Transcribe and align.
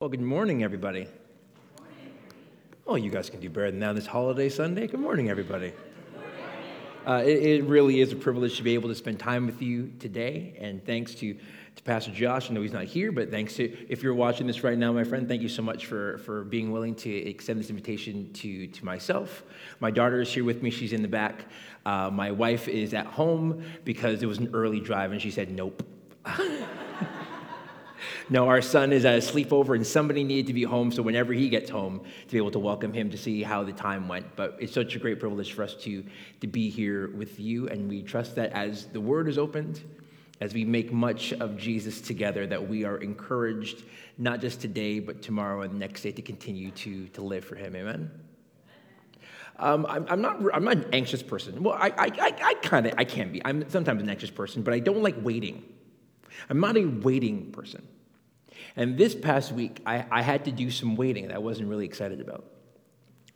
Well, 0.00 0.08
good 0.08 0.22
morning, 0.22 0.62
everybody. 0.62 1.08
Oh, 2.86 2.94
you 2.94 3.10
guys 3.10 3.28
can 3.28 3.38
do 3.38 3.50
better 3.50 3.70
than 3.70 3.80
that 3.80 3.94
this 3.96 4.06
holiday 4.06 4.48
Sunday. 4.48 4.86
Good 4.86 4.98
morning, 4.98 5.28
everybody. 5.28 5.74
Uh, 7.06 7.22
it, 7.22 7.42
it, 7.42 7.64
really 7.64 8.00
is 8.00 8.10
a 8.10 8.16
privilege 8.16 8.56
to 8.56 8.62
be 8.62 8.72
able 8.72 8.88
to 8.88 8.94
spend 8.94 9.18
time 9.18 9.44
with 9.44 9.60
you 9.60 9.92
today. 9.98 10.56
And 10.58 10.82
thanks 10.86 11.14
to, 11.16 11.34
to 11.34 11.82
Pastor 11.82 12.12
Josh. 12.12 12.50
I 12.50 12.54
know 12.54 12.62
he's 12.62 12.72
not 12.72 12.84
here, 12.84 13.12
but 13.12 13.30
thanks 13.30 13.56
to, 13.56 13.76
if 13.90 14.02
you're 14.02 14.14
watching 14.14 14.46
this 14.46 14.64
right 14.64 14.78
now, 14.78 14.90
my 14.90 15.04
friend, 15.04 15.28
thank 15.28 15.42
you 15.42 15.50
so 15.50 15.60
much 15.60 15.84
for, 15.84 16.16
for 16.16 16.44
being 16.44 16.72
willing 16.72 16.94
to 16.94 17.10
extend 17.10 17.60
this 17.60 17.68
invitation 17.68 18.32
to, 18.32 18.68
to 18.68 18.84
myself. 18.86 19.42
My 19.80 19.90
daughter 19.90 20.22
is 20.22 20.32
here 20.32 20.44
with 20.44 20.62
me, 20.62 20.70
she's 20.70 20.94
in 20.94 21.02
the 21.02 21.08
back. 21.08 21.44
Uh, 21.84 22.08
my 22.10 22.30
wife 22.30 22.68
is 22.68 22.94
at 22.94 23.04
home 23.04 23.62
because 23.84 24.22
it 24.22 24.26
was 24.26 24.38
an 24.38 24.48
early 24.54 24.80
drive, 24.80 25.12
and 25.12 25.20
she 25.20 25.30
said, 25.30 25.50
nope. 25.50 25.86
No, 28.32 28.46
our 28.46 28.62
son 28.62 28.92
is 28.92 29.04
at 29.04 29.16
a 29.16 29.18
sleepover 29.18 29.74
and 29.74 29.84
somebody 29.84 30.22
needed 30.22 30.46
to 30.46 30.52
be 30.52 30.62
home, 30.62 30.92
so 30.92 31.02
whenever 31.02 31.32
he 31.32 31.48
gets 31.48 31.68
home, 31.68 31.98
to 31.98 32.30
be 32.30 32.38
able 32.38 32.52
to 32.52 32.60
welcome 32.60 32.92
him 32.92 33.10
to 33.10 33.18
see 33.18 33.42
how 33.42 33.64
the 33.64 33.72
time 33.72 34.06
went. 34.06 34.36
But 34.36 34.56
it's 34.60 34.72
such 34.72 34.94
a 34.94 35.00
great 35.00 35.18
privilege 35.18 35.52
for 35.52 35.64
us 35.64 35.74
to, 35.82 36.04
to 36.40 36.46
be 36.46 36.70
here 36.70 37.10
with 37.16 37.40
you, 37.40 37.68
and 37.68 37.88
we 37.88 38.02
trust 38.02 38.36
that 38.36 38.52
as 38.52 38.86
the 38.86 39.00
word 39.00 39.28
is 39.28 39.36
opened, 39.36 39.82
as 40.40 40.54
we 40.54 40.64
make 40.64 40.92
much 40.92 41.32
of 41.32 41.56
Jesus 41.56 42.00
together, 42.00 42.46
that 42.46 42.68
we 42.68 42.84
are 42.84 42.98
encouraged, 42.98 43.82
not 44.16 44.40
just 44.40 44.60
today, 44.60 45.00
but 45.00 45.22
tomorrow 45.22 45.62
and 45.62 45.74
the 45.74 45.78
next 45.78 46.02
day, 46.02 46.12
to 46.12 46.22
continue 46.22 46.70
to, 46.70 47.08
to 47.08 47.22
live 47.22 47.44
for 47.44 47.56
him. 47.56 47.74
Amen? 47.74 48.12
Um, 49.58 49.84
I'm, 49.86 50.06
I'm, 50.08 50.20
not, 50.20 50.40
I'm 50.54 50.62
not 50.62 50.76
an 50.76 50.86
anxious 50.92 51.22
person. 51.22 51.64
Well, 51.64 51.74
I, 51.74 51.88
I, 51.88 52.06
I, 52.06 52.34
I 52.42 52.54
kind 52.62 52.86
of, 52.86 52.94
I 52.96 53.02
can 53.04 53.32
be. 53.32 53.42
I'm 53.44 53.68
sometimes 53.68 54.00
an 54.00 54.08
anxious 54.08 54.30
person, 54.30 54.62
but 54.62 54.72
I 54.72 54.78
don't 54.78 55.02
like 55.02 55.16
waiting. 55.20 55.64
I'm 56.48 56.60
not 56.60 56.76
a 56.76 56.84
waiting 56.84 57.50
person. 57.50 57.86
And 58.76 58.96
this 58.96 59.14
past 59.14 59.52
week, 59.52 59.80
I, 59.84 60.04
I 60.10 60.22
had 60.22 60.44
to 60.44 60.52
do 60.52 60.70
some 60.70 60.96
waiting 60.96 61.28
that 61.28 61.34
I 61.34 61.38
wasn't 61.38 61.68
really 61.68 61.86
excited 61.86 62.20
about. 62.20 62.44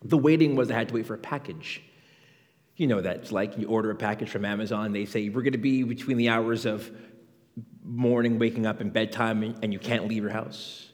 The 0.02 0.18
waiting 0.18 0.54
was 0.56 0.70
I 0.70 0.74
had 0.74 0.88
to 0.88 0.94
wait 0.94 1.06
for 1.06 1.14
a 1.14 1.18
package. 1.18 1.82
You 2.76 2.86
know 2.86 3.00
that's 3.00 3.30
like 3.32 3.56
you 3.56 3.68
order 3.68 3.90
a 3.90 3.94
package 3.94 4.30
from 4.30 4.44
Amazon, 4.44 4.92
they 4.92 5.04
say 5.04 5.28
we're 5.28 5.42
going 5.42 5.52
to 5.52 5.58
be 5.58 5.82
between 5.82 6.16
the 6.16 6.28
hours 6.28 6.66
of 6.66 6.90
morning, 7.84 8.38
waking 8.38 8.66
up, 8.66 8.80
and 8.80 8.92
bedtime, 8.92 9.42
and 9.62 9.72
you 9.72 9.78
can't 9.78 10.08
leave 10.08 10.22
your 10.22 10.32
house. 10.32 10.90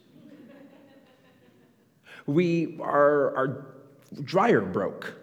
we, 2.26 2.78
our, 2.80 3.36
our 3.36 3.66
dryer 4.22 4.60
broke 4.60 5.14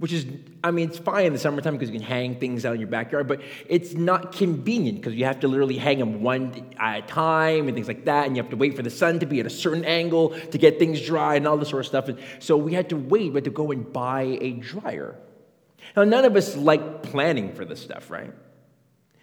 which 0.00 0.14
is, 0.14 0.26
I 0.64 0.70
mean, 0.70 0.88
it's 0.88 0.98
fine 0.98 1.26
in 1.26 1.34
the 1.34 1.38
summertime 1.38 1.74
because 1.74 1.90
you 1.90 1.98
can 1.98 2.08
hang 2.08 2.40
things 2.40 2.64
out 2.64 2.72
in 2.74 2.80
your 2.80 2.88
backyard, 2.88 3.28
but 3.28 3.42
it's 3.68 3.92
not 3.92 4.32
convenient 4.32 4.98
because 4.98 5.14
you 5.14 5.26
have 5.26 5.40
to 5.40 5.48
literally 5.48 5.76
hang 5.76 5.98
them 5.98 6.22
one 6.22 6.74
at 6.78 7.04
a 7.04 7.06
time 7.06 7.68
and 7.68 7.74
things 7.74 7.86
like 7.86 8.06
that, 8.06 8.26
and 8.26 8.34
you 8.34 8.42
have 8.42 8.50
to 8.50 8.56
wait 8.56 8.74
for 8.74 8.82
the 8.82 8.90
sun 8.90 9.18
to 9.18 9.26
be 9.26 9.40
at 9.40 9.46
a 9.46 9.50
certain 9.50 9.84
angle 9.84 10.30
to 10.30 10.56
get 10.56 10.78
things 10.78 11.02
dry 11.02 11.36
and 11.36 11.46
all 11.46 11.58
this 11.58 11.68
sort 11.68 11.80
of 11.80 11.86
stuff. 11.86 12.08
And 12.08 12.18
so 12.38 12.56
we 12.56 12.72
had 12.72 12.88
to 12.88 12.96
wait, 12.96 13.34
but 13.34 13.44
to 13.44 13.50
go 13.50 13.70
and 13.72 13.92
buy 13.92 14.38
a 14.40 14.52
dryer. 14.52 15.16
Now, 15.94 16.04
none 16.04 16.24
of 16.24 16.34
us 16.34 16.56
like 16.56 17.02
planning 17.02 17.52
for 17.52 17.66
this 17.66 17.80
stuff, 17.80 18.10
right? 18.10 18.32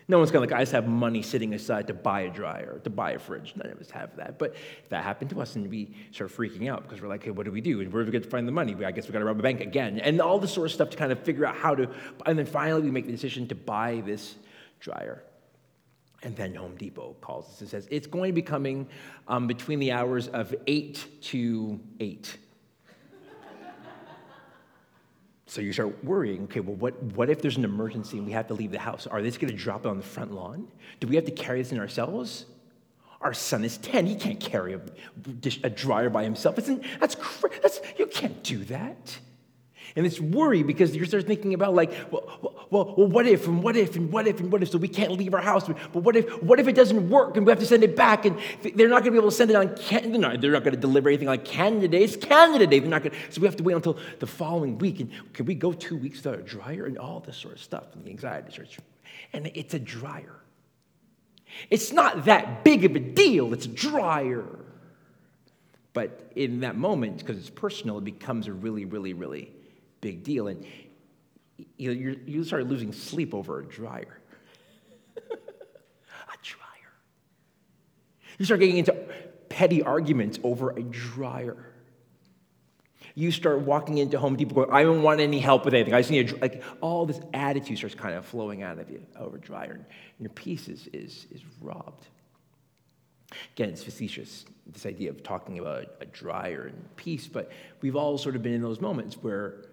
No 0.10 0.20
one's 0.20 0.32
going 0.32 0.48
to 0.48 0.54
like, 0.54 0.58
I 0.58 0.62
just 0.62 0.72
have 0.72 0.88
money 0.88 1.22
sitting 1.22 1.54
aside 1.54 1.88
to 1.88 1.94
buy 1.94 2.22
a 2.22 2.30
dryer, 2.30 2.80
to 2.86 2.90
buy 2.90 3.12
a 3.12 3.20
fridge. 3.20 3.54
None 3.58 3.70
of 3.70 3.80
us 3.80 3.92
have 3.92 4.16
that. 4.16 4.40
But 4.40 4.56
that 4.88 5.04
happened 5.04 5.32
to 5.32 5.42
us, 5.42 5.56
and 5.56 5.70
we 5.70 5.94
start 6.12 6.32
freaking 6.32 6.70
out 6.70 6.84
because 6.84 7.02
we're 7.02 7.10
like, 7.10 7.24
hey, 7.24 7.32
what 7.32 7.46
do 7.46 7.52
we 7.52 7.60
do? 7.60 7.82
And 7.82 7.92
where 7.92 8.04
do 8.04 8.08
we 8.08 8.14
get 8.14 8.24
to 8.24 8.30
find 8.30 8.48
the 8.48 8.54
money? 8.54 8.74
I 8.86 8.92
guess 8.92 9.08
we 9.08 9.12
got 9.12 9.20
to 9.20 9.26
rob 9.26 9.40
a 9.40 9.44
bank 9.44 9.60
again. 9.60 10.00
And 10.00 10.22
all 10.22 10.40
this 10.40 10.54
sort 10.54 10.68
of 10.68 10.72
stuff 10.72 10.92
to 10.92 10.98
kind 10.98 11.12
of 11.12 11.20
figure 11.20 11.46
out 11.46 11.56
how 11.56 11.76
to. 11.76 11.90
And 12.26 12.40
then 12.40 12.46
finally, 12.46 12.84
we 12.84 12.92
make 12.92 13.06
the 13.06 13.12
decision 13.12 13.50
to 13.50 13.56
buy 13.56 14.02
this 14.06 14.36
dryer. 14.80 15.24
And 16.24 16.36
then 16.36 16.56
Home 16.56 16.76
Depot 16.78 17.16
calls 17.20 17.50
us 17.50 17.62
and 17.62 17.70
says, 17.70 17.88
it's 17.92 18.08
going 18.08 18.30
to 18.30 18.34
be 18.34 18.42
coming 18.42 18.88
um, 19.28 19.46
between 19.46 19.80
the 19.80 19.92
hours 19.92 20.30
of 20.30 20.56
8 20.68 21.06
to 21.24 21.80
8. 22.00 22.38
So 25.50 25.62
you 25.62 25.72
start 25.72 26.04
worrying, 26.04 26.44
okay, 26.44 26.60
well, 26.60 26.76
what, 26.76 27.02
what 27.02 27.30
if 27.30 27.42
there's 27.42 27.56
an 27.56 27.64
emergency 27.64 28.18
and 28.18 28.28
we 28.28 28.34
have 28.34 28.48
to 28.48 28.54
leave 28.54 28.72
the 28.72 28.80
house? 28.80 29.08
Are 29.08 29.22
they 29.22 29.30
just 29.30 29.40
going 29.40 29.52
to 29.52 29.58
drop 29.58 29.86
it 29.86 29.90
on 29.90 29.96
the 29.96 30.04
front 30.04 30.34
lawn? 30.34 30.68
Do 31.00 31.08
we 31.08 31.16
have 31.16 31.24
to 31.24 31.32
carry 31.32 31.62
this 31.62 31.72
in 31.72 31.80
ourselves? 31.80 32.46
Our 33.22 33.34
son 33.34 33.64
is 33.64 33.78
10. 33.78 34.06
He 34.06 34.16
can't 34.16 34.42
carry 34.42 34.74
a, 34.74 34.82
a 35.64 35.70
dryer 35.70 36.10
by 36.10 36.26
himself. 36.26 36.60
Isn't, 36.60 36.84
that's, 37.00 37.16
that's, 37.64 37.80
you 37.98 38.08
can't 38.08 38.44
do 38.44 38.66
that. 38.66 39.18
And 39.98 40.06
it's 40.06 40.22
worry 40.22 40.62
because 40.62 40.96
you 40.96 41.04
start 41.06 41.26
thinking 41.26 41.56
about 41.56 41.74
like, 41.74 41.92
well, 42.12 42.60
well, 42.70 42.94
well, 42.96 43.08
what 43.08 43.26
if 43.26 43.48
and 43.48 43.64
what 43.64 43.76
if 43.76 43.96
and 43.96 44.12
what 44.12 44.28
if 44.28 44.40
and 44.40 44.52
what 44.52 44.62
if? 44.62 44.70
So 44.70 44.78
we 44.78 44.88
can't 44.88 45.12
leave 45.14 45.34
our 45.34 45.42
house. 45.42 45.68
But 45.68 46.04
what 46.04 46.16
if, 46.16 46.44
what 46.44 46.60
if 46.60 46.68
it 46.68 46.74
doesn't 46.74 47.10
work 47.10 47.36
and 47.36 47.48
we 47.48 47.52
have 47.52 47.58
to 47.58 47.66
send 47.66 47.84
it 47.84 47.96
back 47.96 48.26
and 48.26 48.38
they're 48.76 48.90
not 48.90 49.02
going 49.02 49.06
to 49.06 49.12
be 49.12 49.18
able 49.18 49.32
to 49.32 49.36
send 49.36 49.50
it 49.50 49.56
on 49.56 49.76
Canada? 49.76 50.20
No, 50.20 50.38
they're 50.38 50.52
not 50.52 50.64
going 50.64 50.76
to 50.76 50.80
deliver 50.80 51.10
anything 51.10 51.28
on 51.28 51.40
Canada 51.40 51.88
Day. 51.88 52.04
It's 52.04 52.16
Canada 52.16 52.68
Day. 52.68 52.78
They're 52.78 52.92
not 52.92 53.02
going. 53.02 53.16
So 53.32 53.42
we 53.42 53.48
have 53.48 53.56
to 53.56 53.64
wait 53.64 53.74
until 53.74 53.98
the 54.20 54.28
following 54.28 54.78
week. 54.78 55.00
And 55.00 55.10
can 55.34 55.48
we 55.48 55.56
go 55.56 55.74
two 55.74 55.98
weeks 55.98 56.24
without 56.24 56.42
a 56.42 56.44
dryer 56.44 56.86
and 56.86 57.00
all 57.00 57.20
this 57.20 57.36
sort 57.36 57.56
of 57.56 57.60
stuff? 57.60 57.96
And 57.96 58.06
the 58.06 58.12
anxiety 58.12 58.52
starts. 58.52 58.78
And 59.34 59.50
it's 59.56 59.74
a 59.74 59.80
dryer. 59.80 60.36
It's 61.72 61.92
not 61.92 62.26
that 62.26 62.64
big 62.64 62.86
of 62.86 62.96
a 62.96 63.00
deal. 63.00 63.52
It's 63.52 63.66
a 63.66 63.70
dryer. 63.70 64.46
But 65.94 66.32
in 66.36 66.60
that 66.60 66.76
moment, 66.76 67.18
because 67.18 67.40
it's 67.40 67.50
personal, 67.50 67.98
it 67.98 68.04
becomes 68.04 68.46
a 68.46 68.54
really, 68.54 68.86
really, 68.86 69.14
really 69.14 69.54
big 70.02 70.24
deal. 70.24 70.48
And 70.48 70.66
you, 71.78 71.94
know, 71.94 72.18
you 72.26 72.44
start 72.44 72.68
losing 72.68 72.92
sleep 72.94 73.34
over 73.34 73.60
a 73.60 73.66
dryer. 73.66 74.20
a 75.18 76.38
dryer. 76.44 76.94
You 78.38 78.46
start 78.46 78.60
getting 78.60 78.78
into 78.78 78.94
petty 79.50 79.82
arguments 79.82 80.40
over 80.44 80.72
a 80.72 80.84
dryer. 80.84 81.74
You 83.16 83.32
start 83.32 83.62
walking 83.62 83.98
into 83.98 84.20
Home 84.20 84.36
Depot 84.36 84.54
going, 84.54 84.72
I 84.72 84.84
don't 84.84 85.02
want 85.02 85.20
any 85.20 85.40
help 85.40 85.66
with 85.66 85.74
anything. 85.74 85.96
I 85.96 86.02
just 86.02 86.12
need 86.12 86.32
a, 86.32 86.36
like 86.36 86.64
all 86.82 87.08
this 87.08 87.20
attitude 87.34 87.80
starts 87.80 87.96
kind 87.96 88.14
of 88.14 88.24
flowing 88.24 88.62
out 88.62 88.78
of 88.78 88.92
you 88.92 89.02
over 89.18 89.40
dryer, 89.40 89.72
and 89.72 89.86
your 90.20 90.30
peace 90.30 90.68
is, 90.68 90.88
is, 90.94 91.26
is 91.32 91.42
robbed. 91.60 92.06
Again, 93.56 93.70
it's 93.70 93.84
facetious, 93.84 94.46
this 94.68 94.86
idea 94.86 95.10
of 95.10 95.24
talking 95.24 95.58
about 95.58 95.88
a 96.00 96.06
dryer 96.06 96.68
and 96.68 96.96
peace, 96.96 97.28
but 97.28 97.52
we've 97.82 97.96
all 97.96 98.20
sort 98.20 98.36
of 98.36 98.44
been 98.44 98.54
in 98.54 98.62
those 98.62 98.80
moments 98.80 99.16
where 99.16 99.66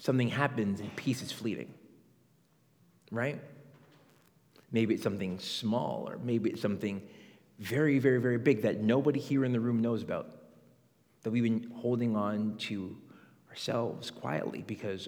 something 0.00 0.28
happens 0.28 0.80
and 0.80 0.94
peace 0.96 1.22
is 1.22 1.30
fleeting, 1.30 1.72
right? 3.10 3.40
Maybe 4.72 4.94
it's 4.94 5.02
something 5.02 5.38
small, 5.38 6.08
or 6.08 6.18
maybe 6.18 6.50
it's 6.50 6.62
something 6.62 7.02
very, 7.58 7.98
very, 7.98 8.18
very 8.18 8.38
big 8.38 8.62
that 8.62 8.80
nobody 8.80 9.20
here 9.20 9.44
in 9.44 9.52
the 9.52 9.60
room 9.60 9.80
knows 9.82 10.02
about, 10.02 10.30
that 11.22 11.30
we've 11.30 11.42
been 11.42 11.70
holding 11.76 12.16
on 12.16 12.56
to 12.56 12.96
ourselves 13.50 14.10
quietly 14.10 14.64
because 14.66 15.06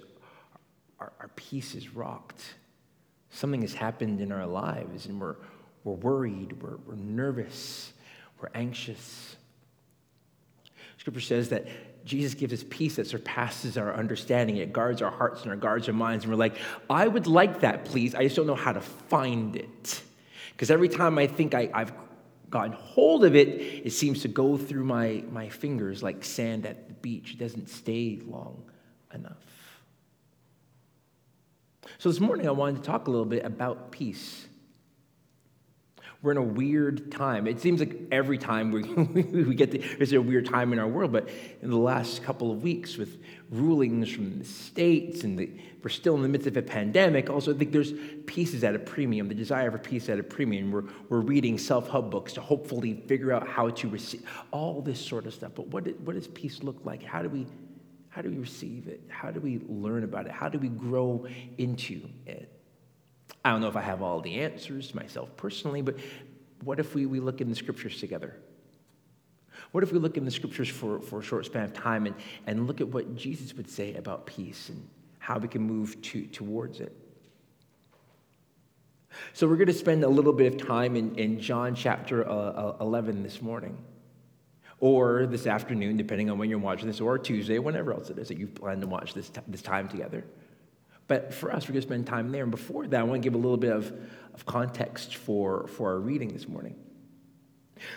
our, 0.99 1.11
our 1.19 1.29
peace 1.35 1.73
is 1.73 1.89
rocked. 1.95 2.43
Something 3.31 3.61
has 3.61 3.73
happened 3.73 4.21
in 4.21 4.31
our 4.31 4.45
lives, 4.45 5.07
and 5.07 5.19
we're, 5.19 5.37
we're 5.83 5.93
worried, 5.93 6.61
we're, 6.61 6.77
we're 6.85 6.95
nervous, 6.95 7.93
we're 8.39 8.51
anxious. 8.53 9.37
Scripture 10.99 11.21
says 11.21 11.49
that 11.49 11.67
Jesus 12.05 12.33
gives 12.33 12.53
us 12.53 12.65
peace 12.69 12.97
that 12.97 13.07
surpasses 13.07 13.77
our 13.77 13.93
understanding. 13.93 14.57
It 14.57 14.73
guards 14.73 15.01
our 15.01 15.11
hearts 15.11 15.43
and 15.43 15.53
it 15.53 15.59
guards 15.59 15.87
our 15.87 15.93
minds. 15.93 16.25
And 16.25 16.33
we're 16.33 16.39
like, 16.39 16.57
I 16.89 17.07
would 17.07 17.27
like 17.27 17.61
that, 17.61 17.85
please. 17.85 18.13
I 18.13 18.23
just 18.23 18.35
don't 18.35 18.47
know 18.47 18.55
how 18.55 18.73
to 18.73 18.81
find 18.81 19.55
it. 19.55 20.01
Because 20.51 20.69
every 20.69 20.89
time 20.89 21.17
I 21.17 21.27
think 21.27 21.53
I, 21.53 21.69
have 21.73 21.93
gotten 22.49 22.73
hold 22.73 23.23
of 23.25 23.35
it, 23.35 23.47
it 23.85 23.91
seems 23.91 24.21
to 24.21 24.27
go 24.27 24.57
through 24.57 24.83
my, 24.83 25.23
my 25.31 25.49
fingers 25.49 26.03
like 26.03 26.23
sand 26.23 26.65
at 26.65 26.87
the 26.87 26.93
beach. 26.93 27.33
It 27.33 27.39
doesn't 27.39 27.69
stay 27.69 28.19
long 28.25 28.63
enough. 29.13 29.37
So 31.97 32.09
this 32.09 32.19
morning, 32.19 32.47
I 32.47 32.51
wanted 32.51 32.77
to 32.77 32.83
talk 32.83 33.07
a 33.07 33.11
little 33.11 33.25
bit 33.25 33.45
about 33.45 33.91
peace. 33.91 34.45
We're 36.23 36.31
in 36.31 36.37
a 36.37 36.41
weird 36.41 37.11
time. 37.11 37.47
It 37.47 37.59
seems 37.59 37.81
like 37.81 38.07
every 38.09 38.37
time 38.37 38.71
we, 38.71 38.83
we 39.43 39.55
get 39.55 39.71
to, 39.71 39.77
there's 39.97 40.13
a 40.13 40.21
weird 40.21 40.45
time 40.45 40.71
in 40.71 40.79
our 40.79 40.87
world, 40.87 41.11
but 41.11 41.27
in 41.61 41.69
the 41.69 41.77
last 41.77 42.23
couple 42.23 42.49
of 42.49 42.63
weeks 42.63 42.95
with 42.95 43.21
rulings 43.49 44.09
from 44.09 44.39
the 44.39 44.45
states 44.45 45.25
and 45.25 45.37
the, 45.37 45.51
we're 45.83 45.89
still 45.89 46.15
in 46.15 46.21
the 46.21 46.29
midst 46.29 46.47
of 46.47 46.55
a 46.55 46.61
pandemic, 46.61 47.29
also 47.29 47.53
I 47.53 47.57
think 47.57 47.73
there's 47.73 47.91
pieces 48.25 48.63
at 48.63 48.73
a 48.73 48.79
premium, 48.79 49.27
the 49.27 49.35
desire 49.35 49.69
for 49.69 49.77
peace 49.77 50.07
at 50.07 50.17
a 50.17 50.23
premium. 50.23 50.71
We're, 50.71 50.85
we're 51.09 51.19
reading 51.19 51.57
self-help 51.57 52.09
books 52.09 52.31
to 52.33 52.41
hopefully 52.41 53.03
figure 53.05 53.33
out 53.33 53.45
how 53.45 53.67
to 53.71 53.89
receive 53.89 54.25
all 54.51 54.81
this 54.81 55.05
sort 55.05 55.25
of 55.25 55.33
stuff. 55.33 55.51
But 55.55 55.67
what, 55.67 55.85
what 55.99 56.13
does 56.13 56.27
peace 56.27 56.63
look 56.63 56.85
like? 56.85 57.03
How 57.03 57.21
do 57.21 57.27
we 57.27 57.45
how 58.07 58.21
do 58.21 58.29
we 58.29 58.37
receive 58.37 58.87
it? 58.87 59.01
How 59.09 59.31
do 59.31 59.39
we 59.39 59.59
learn 59.67 60.03
about 60.03 60.27
it? 60.27 60.31
How 60.31 60.47
do 60.47 60.59
we 60.59 60.69
grow 60.69 61.25
into 61.57 62.07
it? 62.27 62.52
I 63.45 63.51
don't 63.51 63.61
know 63.61 63.67
if 63.67 63.75
I 63.75 63.81
have 63.81 64.01
all 64.01 64.21
the 64.21 64.39
answers 64.39 64.95
myself 64.95 65.35
personally, 65.35 65.81
but 65.81 65.97
what 66.63 66.79
if 66.79 66.95
we, 66.95 67.05
we 67.05 67.19
look 67.19 67.41
in 67.41 67.49
the 67.49 67.55
scriptures 67.55 67.99
together? 67.99 68.35
What 69.71 69.83
if 69.83 69.91
we 69.91 69.99
look 69.99 70.17
in 70.17 70.25
the 70.25 70.31
scriptures 70.31 70.69
for, 70.69 70.99
for 70.99 71.19
a 71.19 71.23
short 71.23 71.45
span 71.45 71.63
of 71.63 71.73
time 71.73 72.05
and, 72.05 72.15
and 72.47 72.67
look 72.67 72.79
at 72.79 72.87
what 72.87 73.15
Jesus 73.15 73.53
would 73.55 73.69
say 73.69 73.95
about 73.95 74.25
peace 74.25 74.69
and 74.69 74.87
how 75.19 75.37
we 75.39 75.47
can 75.47 75.61
move 75.61 76.01
to, 76.03 76.25
towards 76.27 76.79
it? 76.79 76.95
So, 79.33 79.47
we're 79.47 79.57
going 79.57 79.67
to 79.67 79.73
spend 79.73 80.03
a 80.03 80.09
little 80.09 80.33
bit 80.33 80.53
of 80.53 80.67
time 80.67 80.95
in, 80.95 81.15
in 81.19 81.39
John 81.39 81.75
chapter 81.75 82.27
uh, 82.27 82.31
uh 82.31 82.77
11 82.81 83.21
this 83.21 83.43
morning. 83.43 83.77
or 84.79 85.27
this 85.27 85.45
afternoon, 85.45 85.97
depending 85.97 86.31
on 86.31 86.37
when 86.37 86.49
you're 86.49 86.59
watching 86.59 86.87
this, 86.87 86.99
or 86.99 87.19
Tuesday, 87.19 87.59
whenever 87.59 87.93
else 87.93 88.09
it 88.09 88.17
is 88.17 88.27
that 88.27 88.37
you 88.37 88.47
plan 88.47 88.81
to 88.81 88.87
watch 88.87 89.13
this, 89.13 89.29
t- 89.29 89.41
this 89.47 89.61
time 89.61 89.87
together. 89.87 90.23
But 91.07 91.33
for 91.33 91.51
us, 91.51 91.63
we're 91.63 91.73
going 91.73 91.81
to 91.81 91.87
spend 91.87 92.07
time 92.07 92.31
there. 92.31 92.43
And 92.43 92.51
before 92.51 92.87
that, 92.87 92.99
I 92.99 93.03
want 93.03 93.21
to 93.21 93.25
give 93.25 93.35
a 93.35 93.41
little 93.41 93.57
bit 93.57 93.71
of, 93.71 93.93
of 94.33 94.45
context 94.45 95.15
for, 95.15 95.67
for 95.67 95.91
our 95.91 95.99
reading 95.99 96.29
this 96.29 96.47
morning. 96.47 96.75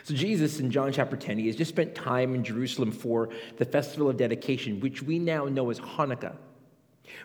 So, 0.03 0.14
Jesus 0.14 0.58
in 0.58 0.70
John 0.70 0.93
chapter 0.93 1.17
10, 1.17 1.38
he 1.38 1.47
has 1.47 1.56
just 1.56 1.69
spent 1.69 1.94
time 1.94 2.35
in 2.35 2.43
Jerusalem 2.43 2.91
for 2.91 3.29
the 3.56 3.64
festival 3.64 4.11
of 4.11 4.17
dedication, 4.17 4.81
which 4.81 5.03
we 5.03 5.19
now 5.19 5.44
know 5.44 5.70
as 5.70 5.79
Hanukkah, 5.79 6.35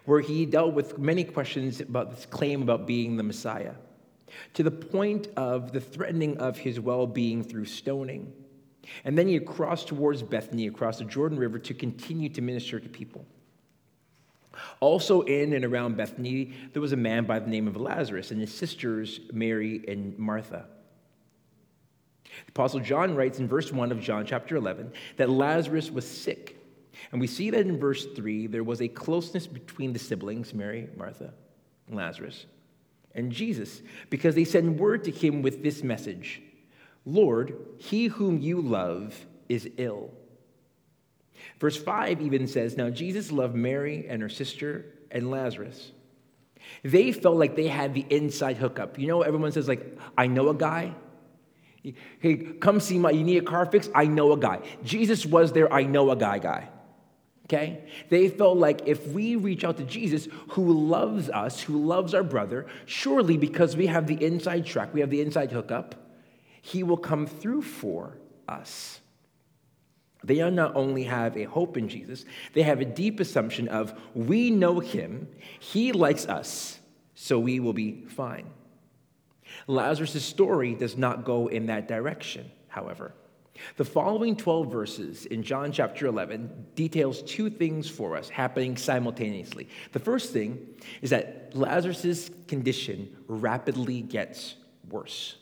where 0.05 0.21
he 0.21 0.45
dealt 0.45 0.73
with 0.73 0.99
many 0.99 1.23
questions 1.23 1.81
about 1.81 2.11
this 2.11 2.25
claim 2.27 2.61
about 2.61 2.85
being 2.85 3.17
the 3.17 3.23
Messiah, 3.23 3.73
to 4.53 4.63
the 4.63 4.71
point 4.71 5.27
of 5.35 5.71
the 5.71 5.81
threatening 5.81 6.37
of 6.37 6.57
his 6.57 6.79
well 6.79 7.07
being 7.07 7.43
through 7.43 7.65
stoning. 7.65 8.31
And 9.05 9.17
then 9.17 9.27
he 9.27 9.39
crossed 9.39 9.87
towards 9.87 10.21
Bethany 10.21 10.67
across 10.67 10.99
the 10.99 11.05
Jordan 11.05 11.39
River 11.39 11.59
to 11.59 11.73
continue 11.73 12.29
to 12.29 12.41
minister 12.41 12.79
to 12.79 12.89
people. 12.89 13.25
Also, 14.79 15.21
in 15.21 15.53
and 15.53 15.63
around 15.63 15.97
Bethany, 15.97 16.53
there 16.73 16.81
was 16.81 16.91
a 16.91 16.97
man 16.97 17.25
by 17.25 17.39
the 17.39 17.49
name 17.49 17.67
of 17.67 17.77
Lazarus 17.77 18.31
and 18.31 18.39
his 18.39 18.53
sisters, 18.53 19.19
Mary 19.31 19.83
and 19.87 20.17
Martha. 20.17 20.65
The 22.23 22.49
Apostle 22.49 22.79
John 22.79 23.15
writes 23.15 23.39
in 23.39 23.47
verse 23.47 23.71
1 23.71 23.91
of 23.91 24.01
John 24.01 24.25
chapter 24.25 24.55
11 24.55 24.91
that 25.17 25.29
Lazarus 25.29 25.91
was 25.91 26.07
sick. 26.07 26.57
And 27.11 27.19
we 27.19 27.27
see 27.27 27.49
that 27.49 27.65
in 27.65 27.79
verse 27.79 28.05
3, 28.15 28.47
there 28.47 28.63
was 28.63 28.81
a 28.81 28.87
closeness 28.87 29.47
between 29.47 29.93
the 29.93 29.99
siblings, 29.99 30.53
Mary, 30.53 30.89
Martha, 30.97 31.33
and 31.87 31.95
Lazarus, 31.95 32.45
and 33.15 33.31
Jesus, 33.31 33.81
because 34.09 34.35
they 34.35 34.43
sent 34.43 34.79
word 34.79 35.03
to 35.05 35.11
him 35.11 35.41
with 35.41 35.63
this 35.63 35.83
message 35.83 36.41
Lord, 37.03 37.55
he 37.79 38.05
whom 38.05 38.37
you 38.37 38.61
love 38.61 39.25
is 39.49 39.67
ill. 39.77 40.11
Verse 41.61 41.77
5 41.77 42.21
even 42.21 42.47
says, 42.47 42.75
Now 42.75 42.89
Jesus 42.89 43.31
loved 43.31 43.53
Mary 43.53 44.07
and 44.09 44.19
her 44.23 44.29
sister 44.29 44.83
and 45.11 45.29
Lazarus. 45.29 45.91
They 46.81 47.11
felt 47.11 47.37
like 47.37 47.55
they 47.55 47.67
had 47.67 47.93
the 47.93 48.03
inside 48.09 48.57
hookup. 48.57 48.97
You 48.97 49.05
know, 49.05 49.21
everyone 49.21 49.51
says, 49.51 49.67
like, 49.67 49.95
I 50.17 50.25
know 50.25 50.49
a 50.49 50.55
guy. 50.55 50.95
Hey, 52.19 52.37
come 52.59 52.79
see 52.79 52.97
my, 52.97 53.11
you 53.11 53.23
need 53.23 53.37
a 53.37 53.45
car 53.45 53.67
fix? 53.67 53.91
I 53.93 54.05
know 54.05 54.31
a 54.31 54.37
guy. 54.37 54.61
Jesus 54.83 55.23
was 55.23 55.53
there, 55.53 55.71
I 55.71 55.83
know 55.83 56.09
a 56.09 56.15
guy 56.15 56.39
guy. 56.39 56.69
Okay? 57.45 57.83
They 58.09 58.27
felt 58.27 58.57
like 58.57 58.87
if 58.87 59.09
we 59.09 59.35
reach 59.35 59.63
out 59.63 59.77
to 59.77 59.83
Jesus, 59.83 60.27
who 60.49 60.73
loves 60.73 61.29
us, 61.29 61.61
who 61.61 61.85
loves 61.85 62.15
our 62.15 62.23
brother, 62.23 62.65
surely 62.87 63.37
because 63.37 63.77
we 63.77 63.85
have 63.85 64.07
the 64.07 64.23
inside 64.25 64.65
track, 64.65 64.95
we 64.95 65.01
have 65.01 65.11
the 65.11 65.21
inside 65.21 65.51
hookup, 65.51 65.93
he 66.63 66.81
will 66.81 66.97
come 66.97 67.27
through 67.27 67.61
for 67.61 68.17
us. 68.47 69.00
They 70.23 70.47
not 70.51 70.75
only 70.75 71.03
have 71.03 71.35
a 71.35 71.43
hope 71.43 71.77
in 71.77 71.89
Jesus, 71.89 72.25
they 72.53 72.61
have 72.63 72.79
a 72.79 72.85
deep 72.85 73.19
assumption 73.19 73.67
of 73.67 73.99
we 74.13 74.51
know 74.51 74.79
him, 74.79 75.27
he 75.59 75.91
likes 75.91 76.27
us, 76.27 76.79
so 77.15 77.39
we 77.39 77.59
will 77.59 77.73
be 77.73 78.03
fine. 78.07 78.47
Lazarus' 79.67 80.23
story 80.23 80.75
does 80.75 80.95
not 80.95 81.25
go 81.25 81.47
in 81.47 81.65
that 81.67 81.87
direction, 81.87 82.51
however. 82.67 83.13
The 83.77 83.85
following 83.85 84.35
12 84.35 84.71
verses 84.71 85.25
in 85.25 85.43
John 85.43 85.71
chapter 85.71 86.07
11 86.07 86.67
details 86.75 87.21
two 87.23 87.49
things 87.49 87.89
for 87.89 88.15
us 88.15 88.29
happening 88.29 88.77
simultaneously. 88.77 89.67
The 89.91 89.99
first 89.99 90.33
thing 90.33 90.67
is 91.01 91.09
that 91.09 91.51
Lazarus' 91.53 92.31
condition 92.47 93.15
rapidly 93.27 94.01
gets 94.01 94.55
worse. 94.89 95.35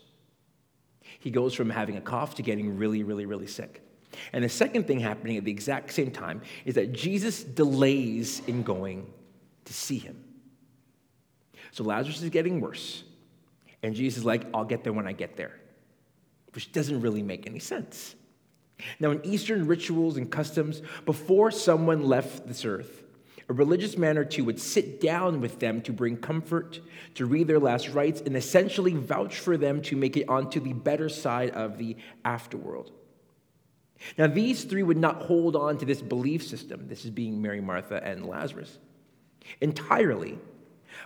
He 1.19 1.31
goes 1.31 1.53
from 1.53 1.69
having 1.69 1.97
a 1.97 2.01
cough 2.01 2.35
to 2.35 2.43
getting 2.43 2.77
really, 2.77 3.03
really, 3.03 3.25
really 3.25 3.47
sick. 3.47 3.81
And 4.33 4.43
the 4.43 4.49
second 4.49 4.87
thing 4.87 4.99
happening 4.99 5.37
at 5.37 5.45
the 5.45 5.51
exact 5.51 5.93
same 5.93 6.11
time 6.11 6.41
is 6.65 6.75
that 6.75 6.93
Jesus 6.93 7.43
delays 7.43 8.41
in 8.47 8.63
going 8.63 9.07
to 9.65 9.73
see 9.73 9.97
him. 9.97 10.23
So 11.71 11.83
Lazarus 11.83 12.21
is 12.21 12.29
getting 12.29 12.61
worse. 12.61 13.03
And 13.83 13.95
Jesus 13.95 14.19
is 14.19 14.25
like, 14.25 14.45
I'll 14.53 14.65
get 14.65 14.83
there 14.83 14.93
when 14.93 15.07
I 15.07 15.13
get 15.13 15.37
there, 15.37 15.55
which 16.53 16.71
doesn't 16.71 17.01
really 17.01 17.23
make 17.23 17.47
any 17.47 17.59
sense. 17.59 18.15
Now, 18.99 19.11
in 19.11 19.25
Eastern 19.25 19.67
rituals 19.67 20.17
and 20.17 20.29
customs, 20.29 20.81
before 21.05 21.51
someone 21.51 22.03
left 22.03 22.47
this 22.47 22.65
earth, 22.65 23.03
a 23.49 23.53
religious 23.53 23.97
man 23.97 24.17
or 24.17 24.23
two 24.23 24.43
would 24.45 24.59
sit 24.59 25.01
down 25.01 25.41
with 25.41 25.59
them 25.59 25.81
to 25.81 25.91
bring 25.91 26.17
comfort, 26.17 26.79
to 27.15 27.25
read 27.25 27.47
their 27.47 27.59
last 27.59 27.89
rites, 27.89 28.21
and 28.21 28.37
essentially 28.37 28.93
vouch 28.93 29.39
for 29.39 29.57
them 29.57 29.81
to 29.83 29.95
make 29.95 30.15
it 30.17 30.29
onto 30.29 30.59
the 30.59 30.73
better 30.73 31.09
side 31.09 31.49
of 31.51 31.77
the 31.77 31.97
afterworld. 32.23 32.91
Now, 34.17 34.27
these 34.27 34.63
three 34.63 34.83
would 34.83 34.97
not 34.97 35.23
hold 35.23 35.55
on 35.55 35.77
to 35.79 35.85
this 35.85 36.01
belief 36.01 36.43
system, 36.43 36.87
this 36.87 37.05
is 37.05 37.11
being 37.11 37.41
Mary, 37.41 37.61
Martha, 37.61 38.01
and 38.03 38.25
Lazarus, 38.25 38.77
entirely. 39.61 40.37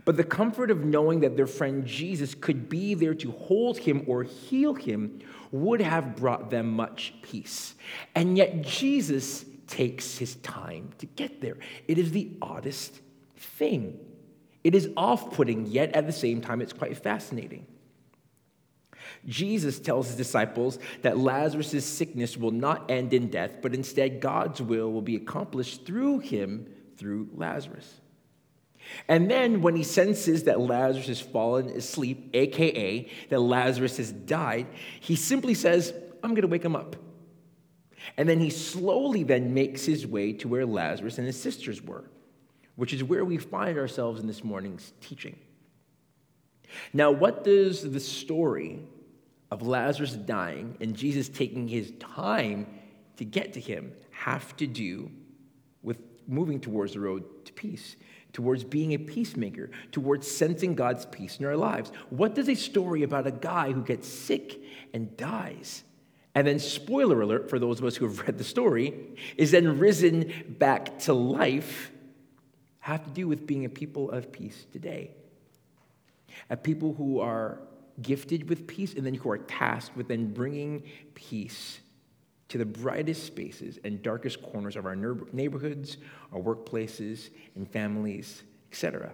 But 0.06 0.18
the 0.18 0.24
comfort 0.24 0.72
of 0.72 0.86
knowing 0.86 1.20
that 1.22 1.36
their 1.36 1.48
friend 1.48 1.86
Jesus 1.86 2.36
could 2.36 2.70
be 2.70 2.94
there 2.94 3.14
to 3.16 3.32
hold 3.32 3.78
him 3.78 4.04
or 4.08 4.24
heal 4.24 4.74
him 4.74 5.20
would 5.52 5.82
have 5.82 6.16
brought 6.16 6.50
them 6.50 6.72
much 6.72 7.14
peace. 7.22 7.76
And 8.16 8.38
yet, 8.38 8.62
Jesus 8.62 9.46
takes 9.68 10.18
his 10.18 10.36
time 10.36 10.90
to 11.00 11.06
get 11.06 11.42
there. 11.42 11.58
It 11.88 11.98
is 11.98 12.12
the 12.12 12.32
oddest 12.42 13.00
thing. 13.36 14.00
It 14.64 14.76
is 14.76 14.90
off 14.96 15.34
putting, 15.34 15.66
yet 15.66 15.96
at 15.96 16.06
the 16.06 16.14
same 16.14 16.42
time, 16.42 16.62
it's 16.62 16.74
quite 16.74 16.98
fascinating. 16.98 17.66
Jesus 19.26 19.80
tells 19.80 20.08
his 20.08 20.18
disciples 20.18 20.80
that 21.02 21.18
Lazarus' 21.18 21.86
sickness 21.86 22.38
will 22.38 22.52
not 22.52 22.92
end 22.92 23.14
in 23.14 23.30
death, 23.30 23.62
but 23.62 23.74
instead 23.74 24.20
God's 24.20 24.62
will 24.62 24.92
will 24.92 25.02
be 25.02 25.16
accomplished 25.16 25.86
through 25.86 26.20
him, 26.20 26.68
through 26.98 27.30
Lazarus. 27.34 28.02
And 29.08 29.32
then 29.32 29.62
when 29.62 29.76
he 29.76 29.84
senses 29.84 30.44
that 30.44 30.60
Lazarus 30.60 31.08
has 31.08 31.22
fallen 31.22 31.70
asleep, 31.70 32.32
aka 32.34 33.10
that 33.30 33.40
Lazarus 33.40 33.98
has 33.98 34.12
died, 34.12 34.68
he 35.00 35.16
simply 35.16 35.54
says, 35.54 35.94
I'm 36.22 36.32
going 36.32 36.42
to 36.42 36.48
wake 36.48 36.66
him 36.66 36.76
up. 36.76 36.98
And 38.18 38.28
then 38.28 38.42
he 38.42 38.50
slowly 38.50 39.24
then 39.24 39.54
makes 39.54 39.86
his 39.86 40.06
way 40.06 40.34
to 40.34 40.50
where 40.50 40.66
Lazarus 40.66 41.18
and 41.18 41.26
his 41.26 41.40
sisters 41.40 41.82
were, 41.82 42.04
which 42.76 42.94
is 42.94 43.04
where 43.04 43.24
we 43.24 43.38
find 43.38 43.78
ourselves 43.78 44.20
in 44.20 44.28
this 44.28 44.44
morning's 44.44 44.92
teaching. 45.00 45.38
Now, 46.92 47.12
what 47.12 47.44
does 47.44 47.90
the 47.90 48.00
story 48.00 48.80
of 49.54 49.62
Lazarus 49.62 50.14
dying 50.14 50.76
and 50.82 50.96
Jesus 50.96 51.30
taking 51.30 51.68
his 51.68 51.94
time 52.00 52.66
to 53.18 53.24
get 53.24 53.54
to 53.54 53.60
him 53.60 53.94
have 54.10 54.58
to 54.58 54.66
do 54.66 55.12
with 55.84 56.00
moving 56.28 56.60
towards 56.60 56.94
the 56.94 57.00
road 57.00 57.46
to 57.46 57.54
peace, 57.54 57.96
towards 58.34 58.64
being 58.64 58.94
a 58.94 58.98
peacemaker, 58.98 59.70
towards 59.92 60.30
sensing 60.30 60.74
God's 60.74 61.06
peace 61.06 61.38
in 61.38 61.46
our 61.46 61.56
lives. 61.56 61.92
What 62.10 62.34
does 62.34 62.50
a 62.50 62.56
story 62.56 63.04
about 63.04 63.28
a 63.28 63.32
guy 63.32 63.72
who 63.72 63.84
gets 63.84 64.08
sick 64.08 64.60
and 64.92 65.16
dies, 65.18 65.84
and 66.34 66.48
then, 66.48 66.58
spoiler 66.58 67.22
alert 67.22 67.48
for 67.48 67.60
those 67.60 67.78
of 67.78 67.86
us 67.86 67.96
who 67.96 68.08
have 68.08 68.20
read 68.26 68.40
the 68.40 68.44
story, 68.44 68.96
is 69.38 69.52
then 69.52 69.78
risen 69.78 70.34
back 70.58 70.98
to 71.02 71.14
life, 71.14 71.92
have 72.80 73.04
to 73.04 73.12
do 73.12 73.28
with 73.28 73.46
being 73.46 73.66
a 73.66 73.70
people 73.70 74.10
of 74.10 74.32
peace 74.32 74.66
today? 74.72 75.12
A 76.50 76.58
people 76.58 76.96
who 76.96 77.20
are 77.20 77.60
gifted 78.02 78.50
with 78.50 78.68
peace, 78.68 78.94
and 78.94 79.06
then 79.06 79.14
who 79.14 79.30
are 79.30 79.38
tasked 79.38 79.96
with 79.96 80.08
then 80.08 80.34
bringing 80.34 80.84
peace 81.14 81.80
to 82.50 82.58
the 82.58 82.66
brightest 82.66 83.26
spaces 83.26 83.80
and 83.84 84.02
darkest 84.02 84.42
corners 84.42 84.76
of 84.76 84.86
our 84.86 84.96
neighborhoods, 85.32 85.98
our 86.32 86.40
workplaces, 86.40 87.30
and 87.56 87.70
families, 87.70 88.44
etc. 88.72 89.14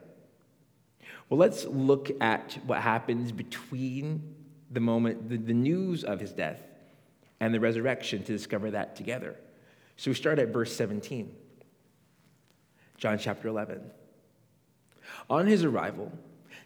Well, 1.30 1.38
let's 1.38 1.66
look 1.66 2.10
at 2.22 2.58
what 2.66 2.82
happens 2.82 3.32
between 3.32 4.36
the 4.72 4.80
moment, 4.80 5.30
the, 5.30 5.38
the 5.38 5.54
news 5.54 6.04
of 6.04 6.20
his 6.20 6.32
death, 6.32 6.60
and 7.40 7.54
the 7.54 7.60
resurrection 7.60 8.24
to 8.24 8.32
discover 8.32 8.72
that 8.72 8.96
together. 8.96 9.36
So 9.96 10.12
we 10.12 10.16
start 10.16 10.40
at 10.40 10.50
verse 10.50 10.76
17, 10.76 11.34
John 12.98 13.18
chapter 13.18 13.48
11. 13.48 13.82
On 15.30 15.46
his 15.46 15.64
arrival, 15.64 16.12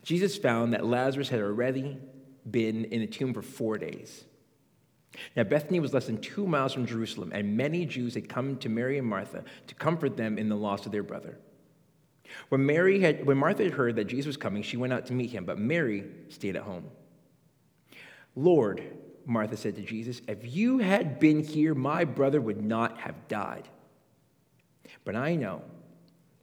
Jesus 0.03 0.37
found 0.37 0.73
that 0.73 0.85
Lazarus 0.85 1.29
had 1.29 1.39
already 1.39 1.97
been 2.49 2.85
in 2.85 3.01
the 3.01 3.07
tomb 3.07 3.33
for 3.33 3.41
four 3.41 3.77
days. 3.77 4.25
Now, 5.35 5.43
Bethany 5.43 5.79
was 5.79 5.93
less 5.93 6.07
than 6.07 6.19
two 6.19 6.45
miles 6.45 6.73
from 6.73 6.85
Jerusalem, 6.85 7.31
and 7.33 7.55
many 7.55 7.85
Jews 7.85 8.15
had 8.15 8.27
come 8.27 8.57
to 8.57 8.69
Mary 8.69 8.97
and 8.97 9.07
Martha 9.07 9.43
to 9.67 9.75
comfort 9.75 10.17
them 10.17 10.37
in 10.37 10.49
the 10.49 10.55
loss 10.55 10.85
of 10.85 10.91
their 10.91 11.03
brother. 11.03 11.37
When, 12.49 12.65
Mary 12.65 12.99
had, 12.99 13.25
when 13.25 13.37
Martha 13.37 13.63
had 13.63 13.73
heard 13.73 13.95
that 13.95 14.05
Jesus 14.05 14.25
was 14.27 14.37
coming, 14.37 14.63
she 14.63 14.77
went 14.77 14.91
out 14.91 15.05
to 15.07 15.13
meet 15.13 15.29
him, 15.29 15.45
but 15.45 15.59
Mary 15.59 16.05
stayed 16.29 16.55
at 16.55 16.63
home. 16.63 16.85
Lord, 18.35 18.83
Martha 19.25 19.55
said 19.55 19.75
to 19.75 19.81
Jesus, 19.81 20.21
if 20.27 20.55
you 20.55 20.79
had 20.79 21.19
been 21.19 21.43
here, 21.43 21.75
my 21.75 22.03
brother 22.03 22.41
would 22.41 22.61
not 22.63 22.97
have 22.99 23.27
died. 23.27 23.69
But 25.05 25.15
I 25.15 25.35
know 25.35 25.61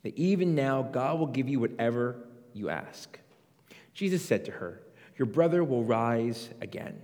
that 0.03 0.17
even 0.17 0.55
now 0.55 0.83
God 0.83 1.19
will 1.19 1.27
give 1.27 1.49
you 1.49 1.61
whatever 1.61 2.17
you 2.55 2.69
ask. 2.69 3.19
Jesus 4.01 4.25
said 4.25 4.47
to 4.47 4.53
her, 4.53 4.81
Your 5.19 5.27
brother 5.27 5.63
will 5.63 5.85
rise 5.85 6.49
again. 6.63 7.03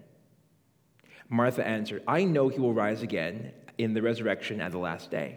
Martha 1.29 1.63
answered, 1.63 2.03
I 2.09 2.25
know 2.25 2.49
he 2.49 2.59
will 2.59 2.73
rise 2.73 3.03
again 3.03 3.53
in 3.77 3.93
the 3.93 4.01
resurrection 4.01 4.63
at 4.63 4.73
the 4.73 4.79
last 4.79 5.11
day. 5.11 5.37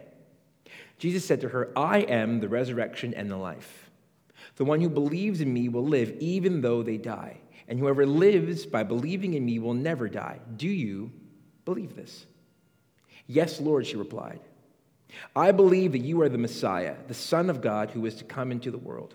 Jesus 0.96 1.22
said 1.22 1.42
to 1.42 1.50
her, 1.50 1.70
I 1.76 1.98
am 1.98 2.40
the 2.40 2.48
resurrection 2.48 3.12
and 3.12 3.30
the 3.30 3.36
life. 3.36 3.90
The 4.56 4.64
one 4.64 4.80
who 4.80 4.88
believes 4.88 5.42
in 5.42 5.52
me 5.52 5.68
will 5.68 5.84
live 5.84 6.16
even 6.18 6.62
though 6.62 6.82
they 6.82 6.96
die, 6.96 7.42
and 7.68 7.78
whoever 7.78 8.06
lives 8.06 8.64
by 8.64 8.82
believing 8.82 9.34
in 9.34 9.44
me 9.44 9.58
will 9.58 9.74
never 9.74 10.08
die. 10.08 10.40
Do 10.56 10.66
you 10.66 11.12
believe 11.66 11.94
this? 11.94 12.24
Yes, 13.26 13.60
Lord, 13.60 13.86
she 13.86 13.96
replied. 13.96 14.40
I 15.36 15.52
believe 15.52 15.92
that 15.92 15.98
you 15.98 16.22
are 16.22 16.30
the 16.30 16.38
Messiah, 16.38 16.96
the 17.06 17.12
Son 17.12 17.50
of 17.50 17.60
God 17.60 17.90
who 17.90 18.06
is 18.06 18.14
to 18.14 18.24
come 18.24 18.50
into 18.50 18.70
the 18.70 18.78
world. 18.78 19.14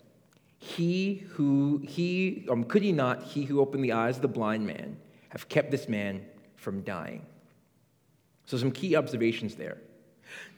He 0.63 1.25
who, 1.29 1.81
he, 1.83 2.45
um, 2.47 2.63
could 2.63 2.83
he 2.83 2.91
not, 2.91 3.23
he 3.23 3.45
who 3.45 3.59
opened 3.59 3.83
the 3.83 3.93
eyes 3.93 4.17
of 4.17 4.21
the 4.21 4.27
blind 4.27 4.67
man, 4.67 4.95
have 5.29 5.49
kept 5.49 5.71
this 5.71 5.89
man 5.89 6.23
from 6.55 6.81
dying? 6.81 7.25
So, 8.45 8.57
some 8.57 8.71
key 8.71 8.95
observations 8.95 9.55
there. 9.55 9.79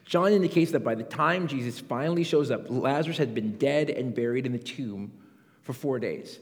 John 0.04 0.34
indicates 0.34 0.72
that 0.72 0.84
by 0.84 0.96
the 0.96 1.04
time 1.04 1.48
Jesus 1.48 1.80
finally 1.80 2.26
shows 2.26 2.52
up, 2.52 2.70
Lazarus 2.70 3.18
had 3.18 3.34
been 3.34 3.58
dead 3.58 3.90
and 3.90 4.14
buried 4.14 4.46
in 4.46 4.52
the 4.52 4.60
tomb 4.60 5.14
for 5.62 5.72
four 5.72 6.00
days. 6.00 6.38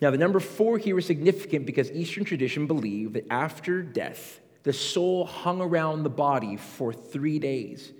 Now, 0.00 0.10
the 0.10 0.18
number 0.18 0.40
four 0.40 0.76
here 0.76 0.98
is 0.98 1.06
significant 1.06 1.66
because 1.66 1.92
Eastern 1.92 2.24
tradition 2.24 2.66
believed 2.66 3.14
that 3.14 3.30
after 3.30 3.80
death, 3.80 4.40
the 4.64 4.72
soul 4.72 5.24
hung 5.24 5.60
around 5.60 6.02
the 6.02 6.10
body 6.10 6.56
for 6.56 6.92
three 6.92 7.38
days, 7.38 7.92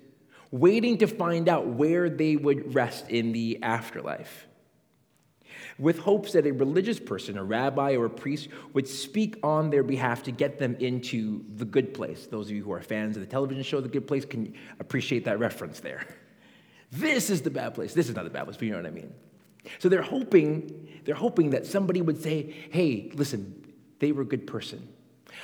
waiting 0.50 0.99
to 0.99 1.07
find 1.07 1.49
out 1.49 1.66
where 1.66 2.11
they 2.11 2.37
would 2.37 2.75
rest 2.75 3.09
in 3.09 3.33
the 3.33 3.62
afterlife. 3.62 4.47
With 5.78 5.99
hopes 5.99 6.33
that 6.33 6.47
a 6.47 6.52
religious 6.52 7.00
person, 7.00 7.38
a 7.38 7.45
rabbi 7.45 7.95
or 7.95 8.04
a 8.04 8.11
priest, 8.11 8.49
would 8.75 8.87
speak 8.87 9.37
on 9.42 9.71
their 9.71 9.83
behalf 9.83 10.25
to 10.25 10.30
get 10.30 10.59
them 10.59 10.76
into 10.78 11.45
the 11.57 11.64
good 11.64 11.95
place. 11.95 12.26
Those 12.26 12.47
of 12.50 12.57
you 12.57 12.62
who 12.62 12.73
are 12.73 12.83
fans 12.83 13.16
of 13.16 13.23
the 13.23 13.26
television 13.26 13.62
show 13.62 13.80
The 13.80 13.88
Good 13.88 14.07
Place 14.07 14.25
can 14.25 14.54
appreciate 14.78 15.25
that 15.25 15.38
reference 15.38 15.80
there. 15.80 16.07
This 16.92 17.30
is 17.30 17.42
the 17.42 17.50
bad 17.50 17.75
place. 17.75 17.95
This 17.95 18.09
is 18.09 18.16
not 18.16 18.25
the 18.25 18.30
bad 18.30 18.45
place, 18.45 18.57
but 18.57 18.64
you 18.64 18.73
know 18.73 18.78
what 18.78 18.87
I 18.87 18.90
mean. 18.90 19.12
So 19.78 19.88
they're 19.88 20.02
hoping, 20.02 20.88
they're 21.04 21.14
hoping 21.14 21.50
that 21.50 21.66
somebody 21.66 22.02
would 22.02 22.23
say, 22.23 22.54
hey, 22.71 23.11
listen, 23.14 23.64
they 24.00 24.12
were 24.12 24.23
a 24.23 24.26
good 24.26 24.47
person. 24.47 24.88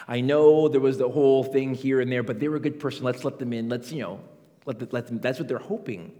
I 0.08 0.20
know 0.20 0.68
there 0.68 0.80
was 0.80 0.98
the 0.98 1.08
whole 1.08 1.44
thing 1.44 1.74
here 1.74 2.00
and 2.00 2.10
there, 2.10 2.22
but 2.22 2.40
they 2.40 2.48
were 2.48 2.56
a 2.56 2.60
good 2.60 2.80
person. 2.80 3.04
Let's 3.04 3.24
let 3.24 3.38
them 3.38 3.52
in. 3.52 3.68
Let's, 3.68 3.92
you 3.92 4.02
know, 4.02 4.20
let, 4.66 4.78
the, 4.78 4.88
let 4.90 5.06
them. 5.06 5.20
That's 5.20 5.38
what 5.38 5.48
they're 5.48 5.58
hoping 5.58 6.12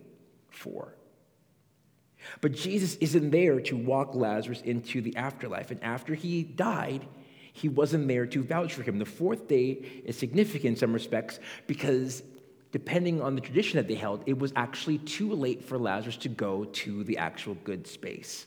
for. 0.50 0.94
But 2.40 2.52
Jesus 2.52 2.96
isn't 2.96 3.30
there 3.30 3.60
to 3.60 3.76
walk 3.76 4.14
Lazarus 4.14 4.62
into 4.62 5.00
the 5.00 5.16
afterlife. 5.16 5.70
And 5.70 5.82
after 5.82 6.14
he 6.14 6.42
died, 6.42 7.06
he 7.52 7.68
wasn't 7.68 8.08
there 8.08 8.26
to 8.26 8.42
vouch 8.42 8.74
for 8.74 8.82
him. 8.82 8.98
The 8.98 9.04
fourth 9.04 9.48
day 9.48 10.02
is 10.04 10.18
significant 10.18 10.64
in 10.64 10.76
some 10.76 10.92
respects 10.92 11.38
because, 11.66 12.22
depending 12.72 13.22
on 13.22 13.34
the 13.34 13.40
tradition 13.40 13.76
that 13.76 13.88
they 13.88 13.94
held, 13.94 14.22
it 14.26 14.38
was 14.38 14.52
actually 14.56 14.98
too 14.98 15.32
late 15.32 15.64
for 15.64 15.78
Lazarus 15.78 16.16
to 16.18 16.28
go 16.28 16.64
to 16.64 17.04
the 17.04 17.18
actual 17.18 17.54
good 17.64 17.86
space. 17.86 18.46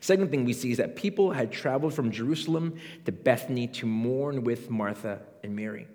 Second 0.00 0.30
thing 0.30 0.44
we 0.44 0.52
see 0.52 0.70
is 0.70 0.78
that 0.78 0.96
people 0.96 1.30
had 1.30 1.52
traveled 1.52 1.94
from 1.94 2.10
Jerusalem 2.10 2.78
to 3.06 3.12
Bethany 3.12 3.66
to 3.68 3.86
mourn 3.86 4.44
with 4.44 4.68
Martha 4.70 5.20
and 5.42 5.56
Mary. 5.56 5.86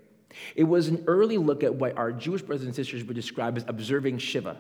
It 0.56 0.64
was 0.64 0.88
an 0.88 1.04
early 1.08 1.38
look 1.38 1.64
at 1.64 1.76
what 1.76 1.98
our 1.98 2.12
Jewish 2.12 2.42
brothers 2.42 2.66
and 2.66 2.76
sisters 2.76 3.04
would 3.04 3.16
describe 3.16 3.58
as 3.58 3.66
observing 3.68 4.20
Shiva, 4.20 4.58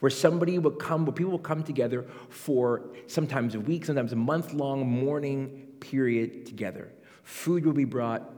where 0.00 0.10
somebody 0.10 0.58
would 0.58 0.78
come, 0.78 1.04
where 1.04 1.12
people 1.12 1.32
would 1.32 1.42
come 1.42 1.62
together 1.62 2.04
for 2.28 2.82
sometimes 3.06 3.54
a 3.54 3.60
week, 3.60 3.84
sometimes 3.84 4.12
a 4.12 4.16
month 4.16 4.52
long 4.52 4.86
mourning 4.86 5.66
period 5.80 6.46
together. 6.46 6.90
Food 7.22 7.66
would 7.66 7.76
be 7.76 7.84
brought, 7.84 8.32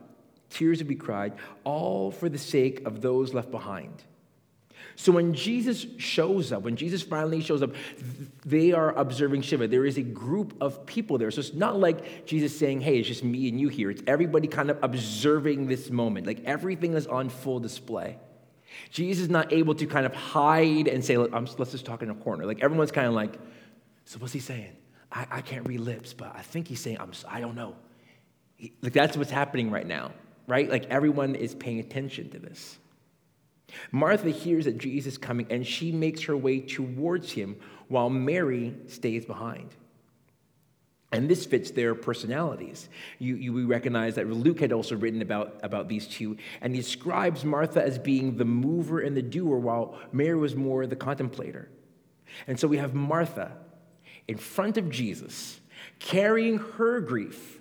tears 0.51 0.79
would 0.79 0.89
be 0.89 0.95
cried, 0.95 1.35
all 1.65 2.11
for 2.11 2.29
the 2.29 2.39
sake 2.39 2.87
of 2.87 3.01
those 3.01 3.35
left 3.35 3.51
behind. 3.51 4.05
So 4.99 5.13
when 5.13 5.33
Jesus 5.33 5.87
shows 5.99 6.51
up, 6.51 6.65
when 6.65 6.75
Jesus 6.75 7.03
finally 7.03 7.41
shows 7.41 7.63
up, 7.63 7.71
they 8.45 8.73
are 8.73 8.91
observing 8.99 9.43
Shiva. 9.43 9.69
There 9.69 9.87
is 9.87 9.97
a 9.97 10.03
group 10.03 10.55
of 10.61 10.85
people 10.87 11.19
there. 11.19 11.31
So 11.31 11.39
it's 11.39 11.55
not 11.55 11.79
like 11.79 12.27
Jesus 12.27 12.59
saying, 12.59 12.81
hey, 12.81 12.99
it's 12.99 13.07
just 13.07 13.23
me 13.23 13.49
and 13.49 13.61
you 13.61 13.69
here. 13.69 13.93
It's 13.93 14.03
everybody 14.09 14.49
kind 14.49 14.71
of 14.71 14.79
observing 14.83 15.69
this 15.69 15.89
moment. 15.89 16.27
Like 16.27 16.43
everything 16.45 16.95
is 16.95 17.07
on 17.07 17.29
full 17.29 17.61
display. 17.61 18.19
Jesus 18.91 19.23
is 19.23 19.31
not 19.31 19.53
able 19.53 19.77
to 19.77 19.87
kind 19.87 20.05
of 20.05 20.13
hide 20.17 20.89
and 20.89 21.05
say, 21.05 21.17
let's 21.17 21.55
just 21.55 21.87
talk 21.87 22.03
in 22.03 22.11
a 22.11 22.15
corner. 22.17 22.45
Like 22.45 22.61
everyone's 22.61 22.91
kind 22.91 23.07
of 23.07 23.15
like, 23.15 23.39
so 24.05 24.19
what's 24.19 24.33
he 24.33 24.41
saying? 24.41 24.77
I, 25.13 25.27
I 25.31 25.41
can't 25.43 25.65
read 25.69 25.79
lips, 25.79 26.13
but 26.13 26.35
I 26.35 26.43
think 26.43 26.67
he's 26.67 26.81
saying, 26.81 26.97
I'm, 26.99 27.13
I 27.29 27.41
don't 27.41 27.55
know. 27.55 27.77
He, 28.57 28.73
like 28.83 28.95
that's 28.95 29.17
what's 29.17 29.31
happening 29.31 29.71
right 29.71 29.87
now, 29.87 30.11
right? 30.49 30.69
Like 30.69 30.87
everyone 30.87 31.37
is 31.37 31.55
paying 31.55 31.79
attention 31.79 32.31
to 32.31 32.41
this. 32.41 32.79
Martha 33.93 34.31
hears 34.31 34.65
that 34.65 34.79
Jesus 34.79 35.15
is 35.15 35.19
coming 35.19 35.47
and 35.51 35.67
she 35.67 35.93
makes 35.93 36.23
her 36.23 36.37
way 36.37 36.61
towards 36.61 37.33
him 37.33 37.57
while 37.89 38.11
Mary 38.11 38.75
stays 38.87 39.25
behind. 39.25 39.75
And 41.11 41.29
this 41.29 41.47
fits 41.47 41.71
their 41.71 41.95
personalities. 41.95 42.89
You, 43.19 43.37
you, 43.37 43.53
we 43.55 43.65
recognize 43.65 44.17
that 44.17 44.29
Luke 44.29 44.61
had 44.61 44.73
also 44.73 44.95
written 44.95 45.23
about, 45.23 45.59
about 45.63 45.89
these 45.89 46.07
two, 46.07 46.37
and 46.61 46.75
he 46.75 46.83
describes 46.83 47.47
Martha 47.47 47.83
as 47.83 47.99
being 47.99 48.37
the 48.37 48.45
mover 48.45 49.01
and 49.01 49.17
the 49.17 49.23
doer, 49.23 49.57
while 49.57 49.99
Mary 50.13 50.35
was 50.35 50.55
more 50.55 50.87
the 50.87 50.97
contemplator. 50.97 51.71
And 52.47 52.61
so 52.61 52.69
we 52.69 52.77
have 52.77 52.95
Martha 52.95 53.53
in 54.27 54.37
front 54.37 54.77
of 54.77 54.91
Jesus, 54.91 55.61
carrying 55.99 56.59
her 56.59 57.01
grief, 57.01 57.59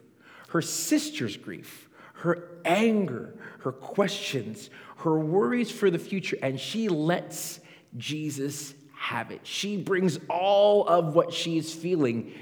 her 0.49 0.61
sister's 0.61 1.37
grief, 1.37 1.87
her 2.15 2.49
anger, 2.65 3.33
her 3.59 3.71
questions, 3.71 4.69
her 4.97 5.17
worries 5.17 5.71
for 5.71 5.89
the 5.89 5.99
future, 5.99 6.37
and 6.41 6.59
she 6.59 6.89
lets 6.89 7.59
Jesus 7.95 8.73
have 8.97 9.31
it. 9.31 9.41
She 9.43 9.77
brings 9.77 10.19
all 10.29 10.87
of 10.87 11.15
what 11.15 11.31
she 11.31 11.57
is 11.57 11.73
feeling 11.73 12.33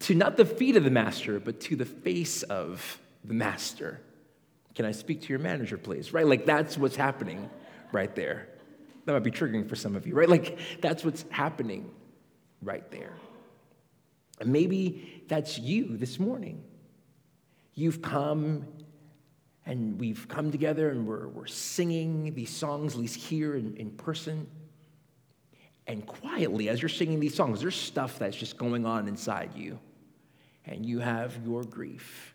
to 0.00 0.14
not 0.14 0.36
the 0.36 0.44
feet 0.44 0.76
of 0.76 0.84
the 0.84 0.90
master, 0.90 1.38
but 1.38 1.60
to 1.60 1.76
the 1.76 1.84
face 1.84 2.42
of 2.42 3.00
the 3.24 3.34
master. 3.34 4.00
Can 4.74 4.84
I 4.84 4.92
speak 4.92 5.22
to 5.22 5.28
your 5.28 5.38
manager, 5.38 5.76
please? 5.76 6.12
Right? 6.12 6.26
Like 6.26 6.46
that's 6.46 6.76
what's 6.76 6.96
happening 6.96 7.48
right 7.92 8.14
there. 8.14 8.48
That 9.04 9.12
might 9.12 9.22
be 9.22 9.30
triggering 9.30 9.68
for 9.68 9.76
some 9.76 9.96
of 9.96 10.06
you, 10.06 10.14
right? 10.14 10.28
Like 10.28 10.58
that's 10.80 11.04
what's 11.04 11.24
happening 11.30 11.90
right 12.62 12.88
there. 12.90 13.12
And 14.40 14.52
maybe 14.52 15.22
that's 15.28 15.58
you 15.58 15.96
this 15.96 16.18
morning. 16.18 16.62
You've 17.74 18.02
come 18.02 18.66
and 19.70 20.00
we've 20.00 20.26
come 20.26 20.50
together 20.50 20.90
and 20.90 21.06
we're, 21.06 21.28
we're 21.28 21.46
singing 21.46 22.34
these 22.34 22.50
songs, 22.50 22.94
at 22.94 23.00
least 23.00 23.14
here 23.14 23.54
in, 23.54 23.76
in 23.76 23.92
person. 23.92 24.48
And 25.86 26.04
quietly, 26.04 26.68
as 26.68 26.82
you're 26.82 26.88
singing 26.88 27.20
these 27.20 27.36
songs, 27.36 27.60
there's 27.60 27.76
stuff 27.76 28.18
that's 28.18 28.36
just 28.36 28.58
going 28.58 28.84
on 28.84 29.06
inside 29.06 29.54
you. 29.54 29.78
And 30.66 30.84
you 30.84 30.98
have 30.98 31.38
your 31.44 31.62
grief, 31.62 32.34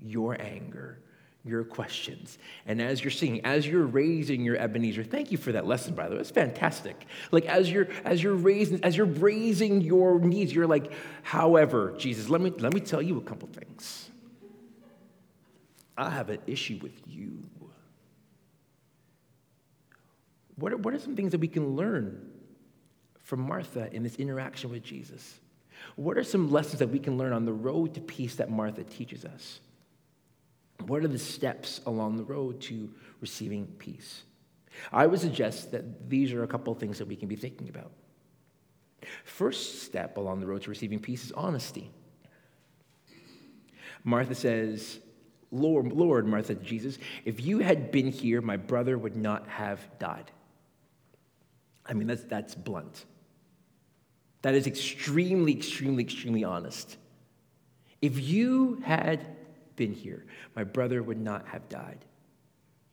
your 0.00 0.36
anger, 0.42 0.98
your 1.44 1.62
questions. 1.62 2.38
And 2.66 2.82
as 2.82 3.04
you're 3.04 3.12
singing, 3.12 3.44
as 3.44 3.64
you're 3.64 3.86
raising 3.86 4.42
your 4.42 4.56
Ebenezer, 4.56 5.04
thank 5.04 5.30
you 5.30 5.38
for 5.38 5.52
that 5.52 5.68
lesson, 5.68 5.94
by 5.94 6.08
the 6.08 6.16
way. 6.16 6.20
It's 6.20 6.32
fantastic. 6.32 7.06
Like 7.30 7.46
as 7.46 7.70
you're 7.70 7.86
as 8.04 8.20
you're 8.20 8.34
raising, 8.34 8.82
as 8.82 8.96
you're 8.96 9.06
raising 9.06 9.82
your 9.82 10.18
needs, 10.18 10.52
you're 10.52 10.66
like, 10.66 10.92
however, 11.22 11.94
Jesus, 11.96 12.28
let 12.28 12.40
me 12.40 12.50
let 12.58 12.74
me 12.74 12.80
tell 12.80 13.00
you 13.02 13.18
a 13.18 13.22
couple 13.22 13.48
things. 13.48 14.10
I 15.96 16.10
have 16.10 16.30
an 16.30 16.38
issue 16.46 16.78
with 16.82 17.00
you. 17.06 17.38
What 20.56 20.72
are, 20.72 20.76
what 20.76 20.94
are 20.94 20.98
some 20.98 21.16
things 21.16 21.32
that 21.32 21.40
we 21.40 21.48
can 21.48 21.76
learn 21.76 22.30
from 23.18 23.40
Martha 23.40 23.92
in 23.92 24.02
this 24.02 24.16
interaction 24.16 24.70
with 24.70 24.82
Jesus? 24.82 25.40
What 25.96 26.16
are 26.16 26.24
some 26.24 26.50
lessons 26.50 26.78
that 26.78 26.88
we 26.88 26.98
can 26.98 27.18
learn 27.18 27.32
on 27.32 27.44
the 27.44 27.52
road 27.52 27.94
to 27.94 28.00
peace 28.00 28.36
that 28.36 28.50
Martha 28.50 28.84
teaches 28.84 29.24
us? 29.24 29.60
What 30.86 31.02
are 31.02 31.08
the 31.08 31.18
steps 31.18 31.80
along 31.86 32.16
the 32.16 32.24
road 32.24 32.60
to 32.62 32.92
receiving 33.20 33.66
peace? 33.78 34.22
I 34.92 35.06
would 35.06 35.20
suggest 35.20 35.72
that 35.72 36.08
these 36.08 36.32
are 36.32 36.42
a 36.42 36.46
couple 36.46 36.72
of 36.72 36.78
things 36.78 36.98
that 36.98 37.08
we 37.08 37.16
can 37.16 37.28
be 37.28 37.36
thinking 37.36 37.68
about. 37.68 37.92
First 39.24 39.82
step 39.82 40.16
along 40.16 40.40
the 40.40 40.46
road 40.46 40.62
to 40.62 40.70
receiving 40.70 40.98
peace 40.98 41.24
is 41.24 41.32
honesty. 41.32 41.90
Martha 44.04 44.34
says, 44.34 44.98
Lord, 45.52 45.92
Lord, 45.92 46.26
Martha, 46.26 46.54
Jesus, 46.54 46.98
if 47.26 47.44
you 47.44 47.58
had 47.58 47.92
been 47.92 48.10
here, 48.10 48.40
my 48.40 48.56
brother 48.56 48.96
would 48.96 49.16
not 49.16 49.46
have 49.48 49.78
died. 49.98 50.30
I 51.84 51.92
mean, 51.92 52.08
that's, 52.08 52.24
that's 52.24 52.54
blunt. 52.54 53.04
That 54.40 54.54
is 54.54 54.66
extremely, 54.66 55.52
extremely, 55.52 56.02
extremely 56.02 56.42
honest. 56.42 56.96
If 58.00 58.18
you 58.18 58.80
had 58.82 59.24
been 59.76 59.92
here, 59.92 60.24
my 60.56 60.64
brother 60.64 61.02
would 61.02 61.20
not 61.20 61.46
have 61.48 61.68
died. 61.68 62.04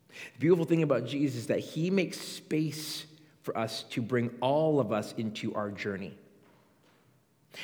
The 0.09 0.39
beautiful 0.39 0.65
thing 0.65 0.83
about 0.83 1.05
Jesus 1.05 1.41
is 1.41 1.47
that 1.47 1.59
he 1.59 1.89
makes 1.89 2.19
space 2.19 3.05
for 3.41 3.57
us 3.57 3.83
to 3.91 4.01
bring 4.01 4.31
all 4.41 4.81
of 4.81 4.91
us 4.91 5.13
into 5.17 5.55
our 5.55 5.71
journey. 5.71 6.17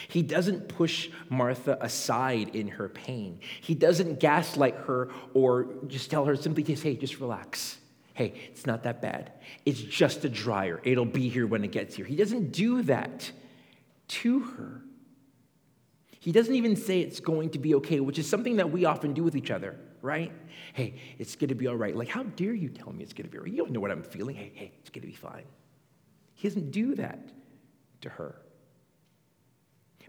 He 0.08 0.22
doesn't 0.22 0.68
push 0.68 1.10
Martha 1.30 1.78
aside 1.80 2.56
in 2.56 2.68
her 2.70 2.90
pain. 2.90 3.40
He 3.62 3.76
doesn't 3.76 4.20
gaslight 4.20 4.76
her 4.88 5.10
or 5.34 5.68
just 5.88 6.10
tell 6.10 6.26
her 6.26 6.36
simply 6.36 6.64
just, 6.64 6.84
hey, 6.84 6.96
just 6.96 7.20
relax. 7.20 7.78
Hey, 8.14 8.34
it's 8.50 8.66
not 8.66 8.84
that 8.84 9.02
bad. 9.02 9.34
It's 9.66 9.82
just 9.82 10.26
a 10.26 10.30
dryer. 10.30 10.82
It'll 10.84 11.06
be 11.06 11.30
here 11.30 11.46
when 11.46 11.64
it 11.64 11.72
gets 11.72 11.96
here. 11.96 12.06
He 12.06 12.16
doesn't 12.16 12.52
do 12.52 12.82
that 12.84 13.32
to 14.08 14.40
her. 14.40 14.82
He 16.20 16.32
doesn't 16.32 16.56
even 16.56 16.76
say 16.76 17.02
it's 17.02 17.20
going 17.20 17.52
to 17.52 17.60
be 17.60 17.76
okay, 17.76 18.00
which 18.00 18.18
is 18.18 18.28
something 18.28 18.56
that 18.56 18.72
we 18.72 18.86
often 18.86 19.14
do 19.14 19.22
with 19.22 19.36
each 19.36 19.52
other, 19.52 19.78
right? 20.02 20.32
Hey, 20.74 20.96
it's 21.20 21.36
going 21.36 21.50
to 21.50 21.56
be 21.56 21.68
all 21.68 21.76
right. 21.76 21.96
Like, 21.96 22.10
how 22.10 22.24
dare 22.24 22.54
you 22.54 22.70
tell 22.70 22.92
me 22.92 23.04
it's 23.04 23.14
going 23.14 23.28
to 23.28 23.32
be 23.32 23.38
all 23.38 23.44
right? 23.44 23.52
You 23.52 23.58
don't 23.58 23.72
know 23.72 23.80
what 23.80 23.92
I'm 23.92 24.02
feeling. 24.02 24.36
Hey, 24.36 24.52
hey, 24.56 24.72
it's 24.80 24.90
going 24.90 25.02
to 25.02 25.08
be 25.08 25.14
fine. 25.14 25.44
He 26.34 26.48
doesn't 26.48 26.72
do 26.72 26.96
that 26.96 27.20
to 28.02 28.10
her. 28.10 28.42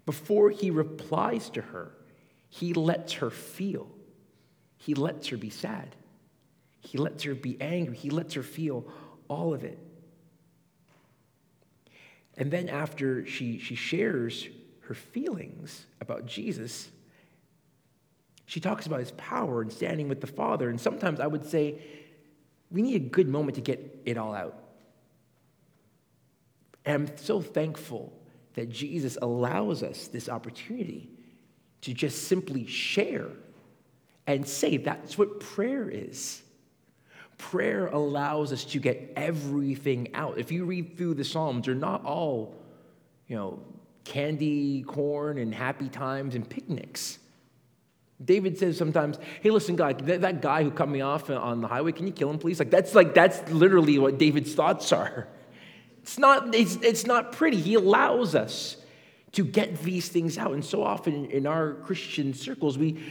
Before 0.06 0.50
he 0.50 0.70
replies 0.70 1.50
to 1.50 1.60
her, 1.60 1.90
he 2.48 2.72
lets 2.72 3.14
her 3.14 3.28
feel. 3.30 3.88
He 4.78 4.94
lets 4.94 5.28
her 5.28 5.36
be 5.36 5.50
sad. 5.50 5.96
He 6.80 6.96
lets 6.96 7.24
her 7.24 7.34
be 7.34 7.60
angry. 7.60 7.96
He 7.96 8.10
lets 8.10 8.34
her 8.34 8.44
feel 8.44 8.86
all 9.28 9.52
of 9.52 9.64
it. 9.64 9.78
And 12.36 12.50
then 12.50 12.68
after 12.68 13.26
she, 13.26 13.58
she 13.58 13.74
shares 13.74 14.46
her 14.82 14.94
feelings 14.94 15.86
about 16.00 16.26
Jesus, 16.26 16.88
she 18.44 18.60
talks 18.60 18.86
about 18.86 19.00
his 19.00 19.10
power 19.12 19.60
and 19.60 19.72
standing 19.72 20.08
with 20.08 20.20
the 20.20 20.28
Father. 20.28 20.70
And 20.70 20.80
sometimes 20.80 21.18
I 21.18 21.26
would 21.26 21.44
say, 21.44 21.80
we 22.70 22.82
need 22.82 22.94
a 22.94 23.08
good 23.08 23.28
moment 23.28 23.56
to 23.56 23.60
get 23.60 24.02
it 24.04 24.16
all 24.16 24.34
out. 24.34 24.62
And 26.84 27.08
I'm 27.08 27.16
so 27.16 27.40
thankful 27.40 28.12
that 28.56 28.70
Jesus 28.70 29.16
allows 29.22 29.82
us 29.82 30.08
this 30.08 30.28
opportunity 30.28 31.08
to 31.82 31.94
just 31.94 32.26
simply 32.26 32.66
share 32.66 33.28
and 34.26 34.46
say 34.48 34.78
that's 34.78 35.16
what 35.16 35.38
prayer 35.38 35.88
is. 35.88 36.42
Prayer 37.38 37.86
allows 37.86 38.52
us 38.52 38.64
to 38.64 38.80
get 38.80 39.12
everything 39.14 40.14
out. 40.14 40.38
If 40.38 40.50
you 40.50 40.64
read 40.64 40.96
through 40.96 41.14
the 41.14 41.24
Psalms, 41.24 41.66
they're 41.66 41.74
not 41.74 42.04
all, 42.04 42.56
you 43.28 43.36
know, 43.36 43.60
candy, 44.04 44.82
corn, 44.82 45.36
and 45.36 45.54
happy 45.54 45.90
times 45.90 46.34
and 46.34 46.48
picnics. 46.48 47.18
David 48.24 48.58
says 48.58 48.78
sometimes, 48.78 49.18
"Hey, 49.42 49.50
listen, 49.50 49.76
God, 49.76 50.06
that, 50.06 50.22
that 50.22 50.40
guy 50.40 50.62
who 50.62 50.70
cut 50.70 50.88
me 50.88 51.02
off 51.02 51.28
on 51.28 51.60
the 51.60 51.68
highway, 51.68 51.92
can 51.92 52.06
you 52.06 52.12
kill 52.14 52.30
him, 52.30 52.38
please?" 52.38 52.58
Like 52.58 52.70
that's 52.70 52.94
like 52.94 53.12
that's 53.12 53.52
literally 53.52 53.98
what 53.98 54.16
David's 54.16 54.54
thoughts 54.54 54.90
are. 54.92 55.28
It's 56.06 56.20
not, 56.20 56.54
it's, 56.54 56.76
it's 56.76 57.04
not 57.04 57.32
pretty. 57.32 57.56
He 57.56 57.74
allows 57.74 58.36
us 58.36 58.76
to 59.32 59.44
get 59.44 59.82
these 59.82 60.08
things 60.08 60.38
out. 60.38 60.52
And 60.52 60.64
so 60.64 60.84
often 60.84 61.24
in 61.32 61.48
our 61.48 61.74
Christian 61.74 62.32
circles, 62.32 62.78
we 62.78 63.02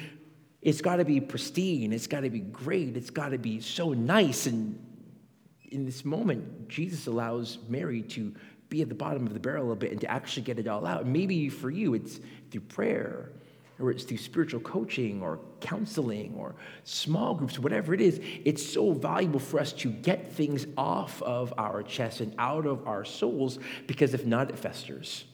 it's 0.61 0.79
got 0.79 0.95
to 0.95 1.05
be 1.05 1.19
pristine, 1.19 1.91
it's 1.91 2.07
got 2.07 2.21
to 2.21 2.29
be 2.29 2.39
great, 2.39 2.95
it's 2.95 3.09
got 3.09 3.29
to 3.29 3.37
be 3.37 3.59
so 3.59 3.91
nice. 3.91 4.47
And 4.47 4.79
in 5.71 5.85
this 5.85 6.05
moment, 6.05 6.69
Jesus 6.69 7.05
allows 7.07 7.57
Mary 7.67 8.01
to 8.01 8.33
be 8.69 8.81
at 8.81 8.87
the 8.87 8.95
bottom 8.95 9.27
of 9.27 9.33
the 9.33 9.41
barrel 9.41 9.73
a 9.73 9.75
bit 9.75 9.91
and 9.91 9.99
to 9.99 10.09
actually 10.09 10.43
get 10.43 10.57
it 10.57 10.69
all 10.69 10.87
out. 10.87 11.05
Maybe 11.05 11.49
for 11.49 11.69
you, 11.69 11.95
it's 11.95 12.21
through 12.49 12.61
prayer 12.61 13.33
or 13.79 13.91
it's 13.91 14.03
through 14.03 14.17
spiritual 14.17 14.61
coaching 14.61 15.21
or 15.21 15.39
counseling 15.59 16.33
or 16.37 16.55
small 16.83 17.35
groups, 17.35 17.59
whatever 17.59 17.93
it 17.93 18.01
is, 18.01 18.21
it's 18.45 18.65
so 18.65 18.93
valuable 18.93 19.39
for 19.39 19.59
us 19.59 19.73
to 19.73 19.91
get 19.91 20.31
things 20.31 20.65
off 20.77 21.21
of 21.21 21.53
our 21.57 21.83
chest 21.83 22.21
and 22.21 22.33
out 22.37 22.65
of 22.65 22.87
our 22.87 23.03
souls 23.03 23.59
because 23.85 24.13
if 24.13 24.25
not, 24.25 24.49
it 24.49 24.57
festers. 24.57 25.25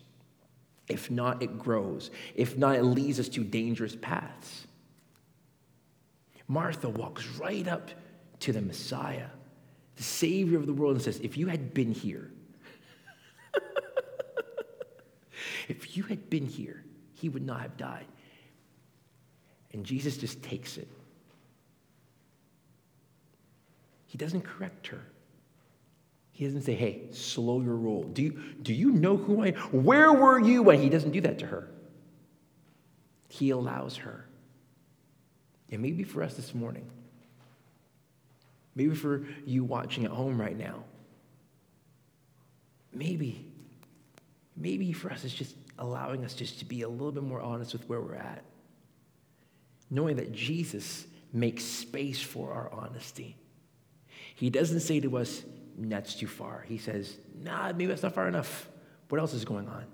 If 0.88 1.12
not, 1.12 1.42
it 1.42 1.60
grows. 1.60 2.10
If 2.36 2.58
not, 2.58 2.76
it 2.76 2.84
leads 2.84 3.20
us 3.20 3.30
to 3.30 3.44
dangerous 3.44 3.96
paths. 3.96 4.68
Martha 6.48 6.90
walks 6.90 7.26
right 7.40 7.68
up 7.68 7.92
to 8.42 8.52
the 8.52 8.62
Messiah, 8.62 9.28
the 9.96 10.04
Savior 10.04 10.58
of 10.58 10.66
the 10.66 10.74
world, 10.74 10.96
and 10.96 11.02
says, 11.02 11.20
If 11.20 11.38
you 11.38 11.48
had 11.48 11.74
been 11.74 11.94
here, 11.94 12.32
if 15.70 15.96
you 15.96 16.04
had 16.04 16.30
been 16.30 16.46
here, 16.46 16.84
he 17.14 17.30
would 17.30 17.46
not 17.46 17.62
have 17.62 17.78
died. 17.78 18.06
And 19.74 19.86
Jesus 19.86 20.18
just 20.18 20.42
takes 20.44 20.78
it. 20.78 20.88
He 24.06 24.18
doesn't 24.18 24.42
correct 24.42 24.88
her. 24.88 25.02
He 26.34 26.46
doesn't 26.46 26.64
say, 26.64 26.74
hey, 26.74 27.04
slow 27.12 27.62
your 27.62 27.76
roll. 27.76 28.04
Do 28.04 28.24
you, 28.24 28.42
do 28.62 28.74
you 28.74 28.92
know 28.92 29.16
who 29.16 29.44
I 29.44 29.48
am? 29.48 29.54
Where 29.84 30.12
were 30.12 30.40
you 30.40 30.64
when 30.64 30.82
he 30.82 30.90
doesn't 30.90 31.12
do 31.12 31.22
that 31.22 31.40
to 31.40 31.46
her? 31.46 31.70
He 33.30 33.52
allows 33.52 33.96
her. 33.98 34.26
And 35.70 35.82
maybe 35.82 36.04
for 36.04 36.24
us 36.24 36.34
this 36.34 36.54
morning, 36.54 36.86
maybe 38.76 38.96
for 38.96 39.26
you 39.46 39.64
watching 39.64 40.04
at 40.04 40.12
home 40.12 40.40
right 40.40 40.58
now, 40.58 40.84
maybe, 42.94 43.46
maybe 44.58 44.92
for 44.92 45.12
us 45.12 45.24
it's 45.24 45.34
just 45.34 45.56
allowing 45.80 46.26
us 46.26 46.34
just 46.34 46.60
to 46.60 46.66
be 46.66 46.82
a 46.82 46.90
little 46.90 47.12
bit 47.12 47.24
more 47.24 47.40
honest 47.40 47.72
with 47.72 47.88
where 47.88 48.02
we're 48.02 48.16
at 48.16 48.44
knowing 49.92 50.16
that 50.16 50.32
Jesus 50.32 51.06
makes 51.34 51.64
space 51.64 52.22
for 52.22 52.52
our 52.54 52.72
honesty. 52.74 53.36
He 54.34 54.50
doesn't 54.50 54.80
say 54.80 55.00
to 55.02 55.18
us, 55.18 55.44
that's 55.78 56.16
too 56.16 56.28
far. 56.28 56.66
He 56.68 56.78
says, 56.78 57.18
nah, 57.44 57.68
maybe 57.68 57.86
that's 57.88 58.04
not 58.04 58.16
far 58.16 58.28
enough. 58.28 58.68
What 59.10 59.20
else 59.20 59.34
is 59.34 59.46
going 59.46 59.68
on? 59.68 59.86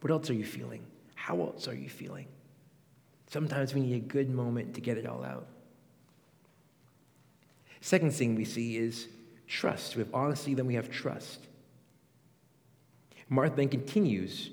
What 0.00 0.10
else 0.10 0.28
are 0.28 0.34
you 0.34 0.44
feeling? 0.44 0.84
How 1.14 1.40
else 1.40 1.68
are 1.68 1.74
you 1.74 1.88
feeling? 1.88 2.26
Sometimes 3.28 3.74
we 3.74 3.80
need 3.80 3.94
a 3.94 4.00
good 4.00 4.30
moment 4.30 4.74
to 4.74 4.80
get 4.80 4.98
it 4.98 5.06
all 5.06 5.24
out. 5.24 5.46
Second 7.80 8.12
thing 8.12 8.34
we 8.34 8.44
see 8.44 8.76
is 8.76 9.06
trust. 9.46 9.96
We 9.96 10.02
have 10.02 10.14
honesty, 10.14 10.54
then 10.54 10.66
we 10.66 10.74
have 10.74 10.90
trust. 10.90 11.40
Martha 13.28 13.56
then 13.56 13.68
continues 13.68 14.50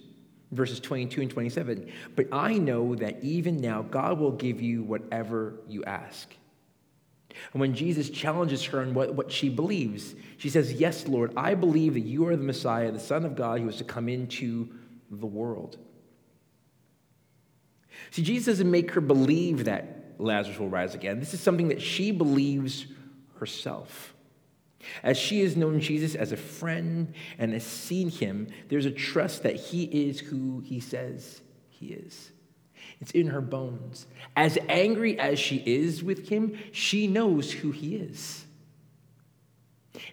verses 0.52 0.80
22 0.80 1.22
and 1.22 1.32
27. 1.32 1.92
But 2.16 2.28
I 2.32 2.58
know 2.58 2.96
that 2.96 3.24
even 3.24 3.58
now 3.58 3.82
God 3.82 4.20
will 4.20 4.32
give 4.32 4.62
you 4.62 4.84
whatever 4.84 5.56
you 5.68 5.84
ask. 5.84 6.34
And 7.54 7.60
when 7.60 7.74
Jesus 7.74 8.10
challenges 8.10 8.64
her 8.66 8.82
on 8.82 8.94
what, 8.94 9.14
what 9.14 9.32
she 9.32 9.50
believes, 9.50 10.16
she 10.38 10.50
says, 10.50 10.74
Yes, 10.74 11.08
Lord, 11.08 11.34
I 11.36 11.54
believe 11.54 11.94
that 11.96 12.02
you 12.02 12.28
are 12.28 12.36
the 12.36 12.44
Messiah, 12.44 12.92
the 12.92 13.00
Son 13.00 13.26
of 13.26 13.36
God 13.36 13.60
who 13.60 13.70
is 13.70 13.78
to 13.78 13.84
come 13.84 14.08
into 14.08 14.70
the 15.12 15.26
world. 15.26 15.78
See, 18.12 18.24
Jesus 18.24 18.46
doesn't 18.46 18.72
make 18.72 18.92
her 18.92 19.02
believe 19.02 19.66
that 19.66 20.16
Lazarus 20.18 20.60
will 20.60 20.70
rise 20.70 20.96
again. 20.96 21.20
This 21.20 21.34
is 21.34 21.42
something 21.42 21.70
that 21.70 21.82
she 21.82 22.12
believes 22.12 22.86
herself. 23.40 24.15
As 25.04 25.18
she 25.18 25.42
has 25.42 25.56
known 25.56 25.80
Jesus 25.80 26.16
as 26.16 26.32
a 26.32 26.38
friend 26.38 27.14
and 27.38 27.54
has 27.54 27.64
seen 27.64 28.10
him, 28.10 28.48
there's 28.70 28.86
a 28.86 28.92
trust 28.92 29.44
that 29.44 29.56
he 29.56 29.84
is 29.84 30.20
who 30.20 30.60
he 30.60 30.80
says 30.80 31.42
he 31.70 31.88
is. 31.88 32.32
It's 33.02 33.12
in 33.12 33.28
her 33.28 33.42
bones. 33.42 34.08
As 34.36 34.58
angry 34.70 35.20
as 35.20 35.40
she 35.40 35.58
is 35.66 36.04
with 36.04 36.30
him, 36.30 36.58
she 36.72 37.08
knows 37.08 37.52
who 37.52 37.72
he 37.72 37.96
is. 37.96 38.46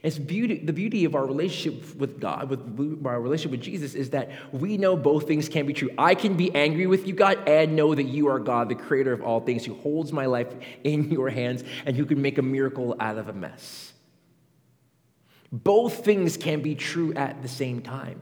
It's 0.02 0.18
beauty, 0.18 0.58
the 0.58 0.72
beauty 0.72 1.04
of 1.04 1.14
our 1.14 1.26
relationship 1.26 1.96
with 1.96 2.20
God, 2.20 2.48
with 2.48 3.06
our 3.06 3.20
relationship 3.20 3.52
with 3.52 3.60
Jesus, 3.60 3.94
is 3.94 4.10
that 4.10 4.30
we 4.52 4.76
know 4.76 4.96
both 4.96 5.26
things 5.26 5.48
can 5.48 5.66
be 5.66 5.72
true. 5.72 5.90
I 5.98 6.14
can 6.14 6.36
be 6.36 6.54
angry 6.54 6.86
with 6.86 7.06
you, 7.06 7.14
God, 7.14 7.48
and 7.48 7.76
know 7.76 7.94
that 7.94 8.04
you 8.04 8.28
are 8.28 8.38
God, 8.38 8.68
the 8.68 8.74
creator 8.74 9.12
of 9.12 9.22
all 9.22 9.40
things, 9.40 9.64
who 9.64 9.74
holds 9.74 10.12
my 10.12 10.26
life 10.26 10.52
in 10.84 11.10
your 11.10 11.30
hands 11.30 11.64
and 11.86 11.96
who 11.96 12.04
can 12.04 12.20
make 12.20 12.38
a 12.38 12.42
miracle 12.42 12.96
out 13.00 13.18
of 13.18 13.28
a 13.28 13.32
mess. 13.32 13.91
Both 15.52 16.04
things 16.04 16.38
can 16.38 16.62
be 16.62 16.74
true 16.74 17.12
at 17.12 17.42
the 17.42 17.48
same 17.48 17.82
time. 17.82 18.20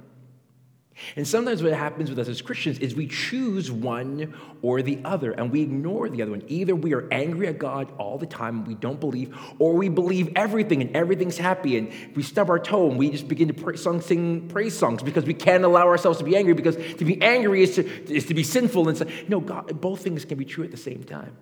And 1.16 1.26
sometimes 1.26 1.62
what 1.62 1.72
happens 1.72 2.10
with 2.10 2.18
us 2.18 2.28
as 2.28 2.42
Christians 2.42 2.78
is 2.78 2.94
we 2.94 3.06
choose 3.06 3.70
one 3.70 4.34
or 4.62 4.82
the 4.82 4.98
other 5.04 5.32
and 5.32 5.50
we 5.50 5.62
ignore 5.62 6.08
the 6.08 6.22
other 6.22 6.32
one. 6.32 6.42
Either 6.48 6.74
we 6.74 6.92
are 6.92 7.08
angry 7.10 7.48
at 7.48 7.58
God 7.58 7.92
all 7.98 8.18
the 8.18 8.26
time 8.26 8.58
and 8.58 8.66
we 8.66 8.74
don't 8.74 9.00
believe, 9.00 9.34
or 9.58 9.74
we 9.74 9.88
believe 9.88 10.30
everything 10.36 10.82
and 10.82 10.94
everything's 10.94 11.38
happy 11.38 11.78
and 11.78 11.92
we 12.14 12.22
stub 12.22 12.50
our 12.50 12.58
toe 12.58 12.90
and 12.90 12.98
we 12.98 13.10
just 13.10 13.28
begin 13.28 13.48
to 13.48 13.54
pray, 13.54 13.76
song, 13.76 14.00
sing 14.00 14.48
praise 14.48 14.76
songs 14.76 15.02
because 15.02 15.24
we 15.24 15.34
can't 15.34 15.64
allow 15.64 15.86
ourselves 15.86 16.18
to 16.18 16.24
be 16.24 16.36
angry 16.36 16.54
because 16.54 16.76
to 16.76 17.04
be 17.04 17.20
angry 17.22 17.62
is 17.62 17.76
to, 17.76 18.12
is 18.12 18.26
to 18.26 18.34
be 18.34 18.42
sinful. 18.42 18.88
And 18.88 18.98
so, 18.98 19.06
no, 19.28 19.40
God, 19.40 19.80
both 19.80 20.02
things 20.02 20.24
can 20.24 20.36
be 20.36 20.44
true 20.44 20.64
at 20.64 20.70
the 20.70 20.76
same 20.76 21.04
time. 21.04 21.36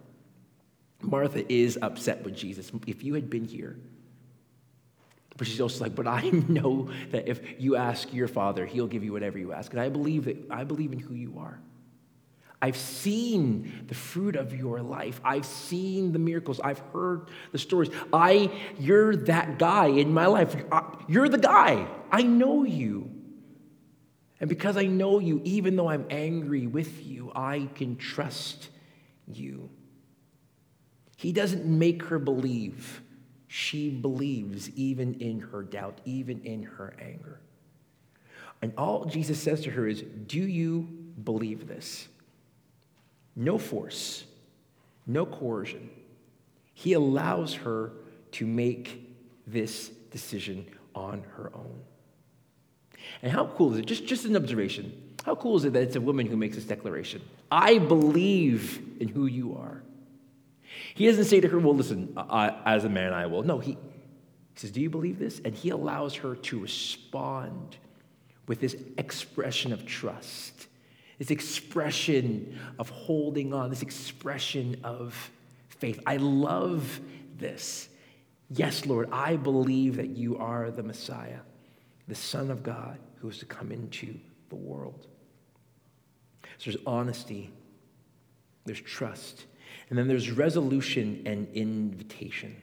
Martha 1.00 1.50
is 1.52 1.78
upset 1.80 2.24
with 2.24 2.36
Jesus. 2.36 2.70
If 2.86 3.02
you 3.02 3.14
had 3.14 3.30
been 3.30 3.44
here, 3.44 3.78
but 5.38 5.46
she's 5.46 5.60
also 5.60 5.84
like, 5.84 5.94
but 5.94 6.06
I 6.06 6.28
know 6.48 6.90
that 7.12 7.28
if 7.28 7.40
you 7.58 7.76
ask 7.76 8.12
your 8.12 8.28
father, 8.28 8.66
he'll 8.66 8.88
give 8.88 9.02
you 9.02 9.12
whatever 9.12 9.38
you 9.38 9.52
ask. 9.52 9.72
And 9.72 9.80
I 9.80 9.88
believe 9.88 10.26
that 10.26 10.36
I 10.50 10.64
believe 10.64 10.92
in 10.92 10.98
who 10.98 11.14
you 11.14 11.38
are. 11.38 11.58
I've 12.60 12.76
seen 12.76 13.84
the 13.86 13.94
fruit 13.94 14.34
of 14.34 14.52
your 14.52 14.82
life. 14.82 15.20
I've 15.24 15.46
seen 15.46 16.12
the 16.12 16.18
miracles. 16.18 16.58
I've 16.58 16.80
heard 16.92 17.28
the 17.52 17.58
stories. 17.58 17.88
I, 18.12 18.50
you're 18.80 19.14
that 19.14 19.60
guy 19.60 19.86
in 19.86 20.12
my 20.12 20.26
life. 20.26 20.56
You're 21.06 21.26
uh, 21.26 21.28
the 21.28 21.38
guy. 21.38 21.86
I 22.10 22.22
know 22.24 22.64
you. 22.64 23.10
And 24.40 24.48
because 24.48 24.76
I 24.76 24.86
know 24.86 25.20
you, 25.20 25.40
even 25.44 25.76
though 25.76 25.88
I'm 25.88 26.06
angry 26.10 26.66
with 26.66 27.06
you, 27.06 27.30
I 27.32 27.68
can 27.76 27.94
trust 27.94 28.70
you. 29.28 29.70
He 31.16 31.30
doesn't 31.30 31.64
make 31.64 32.04
her 32.04 32.18
believe 32.18 33.02
she 33.48 33.88
believes 33.88 34.70
even 34.76 35.14
in 35.14 35.40
her 35.40 35.62
doubt, 35.62 36.00
even 36.04 36.40
in 36.44 36.62
her 36.62 36.94
anger. 37.00 37.40
And 38.60 38.72
all 38.76 39.06
Jesus 39.06 39.40
says 39.40 39.62
to 39.62 39.70
her 39.70 39.86
is, 39.86 40.02
Do 40.26 40.40
you 40.40 40.82
believe 41.24 41.66
this? 41.66 42.08
No 43.34 43.56
force, 43.56 44.24
no 45.06 45.24
coercion. 45.24 45.90
He 46.74 46.92
allows 46.92 47.54
her 47.54 47.92
to 48.32 48.46
make 48.46 49.08
this 49.46 49.88
decision 50.10 50.66
on 50.94 51.24
her 51.36 51.50
own. 51.54 51.80
And 53.22 53.32
how 53.32 53.46
cool 53.46 53.72
is 53.72 53.78
it? 53.78 53.86
Just, 53.86 54.06
just 54.06 54.24
an 54.26 54.36
observation. 54.36 54.92
How 55.24 55.34
cool 55.34 55.56
is 55.56 55.64
it 55.64 55.72
that 55.72 55.82
it's 55.82 55.96
a 55.96 56.00
woman 56.00 56.26
who 56.26 56.36
makes 56.36 56.56
this 56.56 56.64
declaration? 56.64 57.22
I 57.50 57.78
believe 57.78 58.80
in 59.00 59.08
who 59.08 59.26
you 59.26 59.56
are. 59.56 59.82
He 60.98 61.06
doesn't 61.06 61.26
say 61.26 61.38
to 61.38 61.46
her, 61.46 61.60
Well, 61.60 61.76
listen, 61.76 62.12
I, 62.16 62.52
as 62.66 62.82
a 62.82 62.88
man, 62.88 63.12
I 63.12 63.26
will. 63.26 63.44
No, 63.44 63.60
he 63.60 63.78
says, 64.56 64.72
Do 64.72 64.80
you 64.80 64.90
believe 64.90 65.20
this? 65.20 65.40
And 65.44 65.54
he 65.54 65.70
allows 65.70 66.16
her 66.16 66.34
to 66.34 66.58
respond 66.58 67.76
with 68.48 68.58
this 68.58 68.74
expression 68.96 69.72
of 69.72 69.86
trust, 69.86 70.66
this 71.18 71.30
expression 71.30 72.58
of 72.80 72.88
holding 72.88 73.54
on, 73.54 73.70
this 73.70 73.82
expression 73.82 74.80
of 74.82 75.30
faith. 75.68 76.00
I 76.04 76.16
love 76.16 76.98
this. 77.36 77.88
Yes, 78.50 78.84
Lord, 78.84 79.08
I 79.12 79.36
believe 79.36 79.98
that 79.98 80.08
you 80.08 80.36
are 80.38 80.72
the 80.72 80.82
Messiah, 80.82 81.38
the 82.08 82.16
Son 82.16 82.50
of 82.50 82.64
God 82.64 82.98
who 83.20 83.28
is 83.28 83.38
to 83.38 83.46
come 83.46 83.70
into 83.70 84.18
the 84.48 84.56
world. 84.56 85.06
So 86.56 86.72
there's 86.72 86.82
honesty, 86.84 87.52
there's 88.64 88.80
trust, 88.80 89.44
and 89.90 89.98
then 89.98 90.08
there's 90.08 90.30
resolution 90.30 91.22
and 91.26 91.48
invitation. 91.54 92.56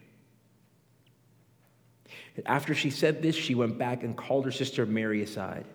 After 2.45 2.75
she 2.75 2.89
said 2.89 3.21
this, 3.21 3.35
she 3.35 3.55
went 3.55 3.77
back 3.77 4.03
and 4.03 4.15
called 4.15 4.45
her 4.45 4.51
sister 4.51 4.85
Mary 4.85 5.23
aside. 5.23 5.65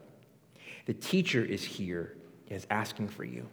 The 0.86 0.94
teacher 0.94 1.44
is 1.44 1.64
here, 1.64 2.16
is 2.48 2.66
asking 2.70 3.08
for 3.08 3.24
you. 3.24 3.48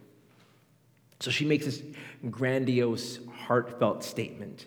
So 1.20 1.30
she 1.30 1.44
makes 1.44 1.64
this 1.64 1.82
grandiose, 2.30 3.18
heartfelt 3.32 4.04
statement. 4.04 4.66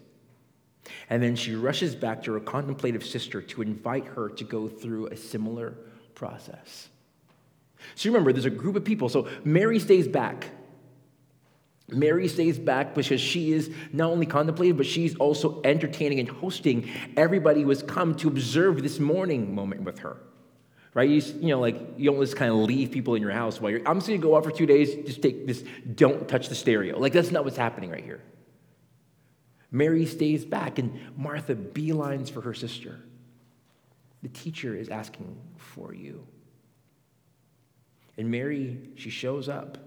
And 1.10 1.22
then 1.22 1.36
she 1.36 1.56
rushes 1.56 1.96
back 1.96 2.24
to 2.24 2.34
her 2.34 2.40
contemplative 2.40 3.06
sister 3.06 3.42
to 3.42 3.62
invite 3.62 4.06
her 4.08 4.30
to 4.30 4.44
go 4.44 4.68
through 4.68 5.08
a 5.08 5.16
similar 5.16 5.76
process. 6.16 6.90
So 7.96 8.10
remember, 8.10 8.34
there's 8.34 8.46
a 8.46 8.50
group 8.50 8.76
of 8.76 8.84
people. 8.84 9.08
So 9.08 9.30
Mary 9.44 9.80
stays 9.80 10.08
back 10.08 10.50
Mary 11.92 12.28
stays 12.28 12.58
back 12.58 12.96
because 12.96 13.20
she 13.20 13.52
is 13.52 13.70
not 13.92 14.10
only 14.10 14.26
contemplating, 14.26 14.78
but 14.78 14.86
she's 14.86 15.16
also 15.16 15.62
entertaining 15.64 16.20
and 16.20 16.30
hosting 16.30 16.90
everybody 17.18 17.62
who 17.62 17.70
has 17.70 17.84
come 17.84 18.16
to 18.16 18.28
observe 18.28 18.82
this 18.82 19.00
mourning 19.00 19.54
moment 19.54 19.84
with 19.84 20.00
her. 20.00 20.18
Right? 20.94 21.10
You, 21.10 21.22
you 21.40 21.48
know, 21.50 21.60
like 21.60 21.80
you 21.98 22.12
don't 22.12 22.20
just 22.20 22.36
kind 22.36 22.52
of 22.52 22.58
leave 22.58 22.92
people 22.92 23.16
in 23.16 23.22
your 23.22 23.32
house 23.32 23.62
while 23.62 23.72
you're, 23.72 23.88
I'm 23.88 23.98
just 23.98 24.08
going 24.08 24.20
to 24.20 24.28
go 24.28 24.36
out 24.36 24.44
for 24.44 24.52
two 24.52 24.66
days, 24.66 24.94
just 25.06 25.22
take 25.22 25.48
this, 25.48 25.64
don't 25.96 26.28
touch 26.28 26.50
the 26.50 26.56
stereo. 26.56 26.98
Like 26.98 27.14
that's 27.14 27.32
not 27.32 27.46
what's 27.46 27.58
happening 27.58 27.90
right 27.90 28.04
here. 28.04 28.22
Mary 29.70 30.06
stays 30.06 30.44
back 30.44 30.80
and 30.80 31.00
Martha 31.16 31.56
beelines 31.56 32.30
for 32.30 32.42
her 32.42 32.54
sister. 32.54 33.00
The 34.22 34.30
teacher 34.30 34.76
is 34.76 34.90
asking 34.90 35.38
for 35.58 35.94
you. 35.94 36.28
And 38.18 38.30
Mary, 38.30 38.78
she 38.96 39.10
shows 39.10 39.48
up 39.50 39.78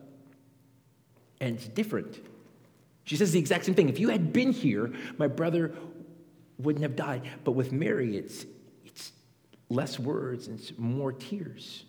and 1.40 1.56
it's 1.56 1.68
different. 1.68 2.18
She 3.04 3.16
says 3.16 3.32
the 3.32 3.38
exact 3.38 3.66
same 3.66 3.74
thing. 3.74 3.88
If 3.88 3.98
you 3.98 4.08
had 4.08 4.32
been 4.32 4.52
here, 4.52 4.92
my 5.18 5.26
brother 5.26 5.74
wouldn't 6.58 6.82
have 6.82 6.96
died. 6.96 7.28
But 7.44 7.52
with 7.52 7.72
Mary, 7.72 8.16
it's, 8.16 8.46
it's 8.84 9.12
less 9.68 9.98
words 9.98 10.46
and 10.46 10.58
it's 10.58 10.72
more 10.78 11.12
tears. 11.12 11.84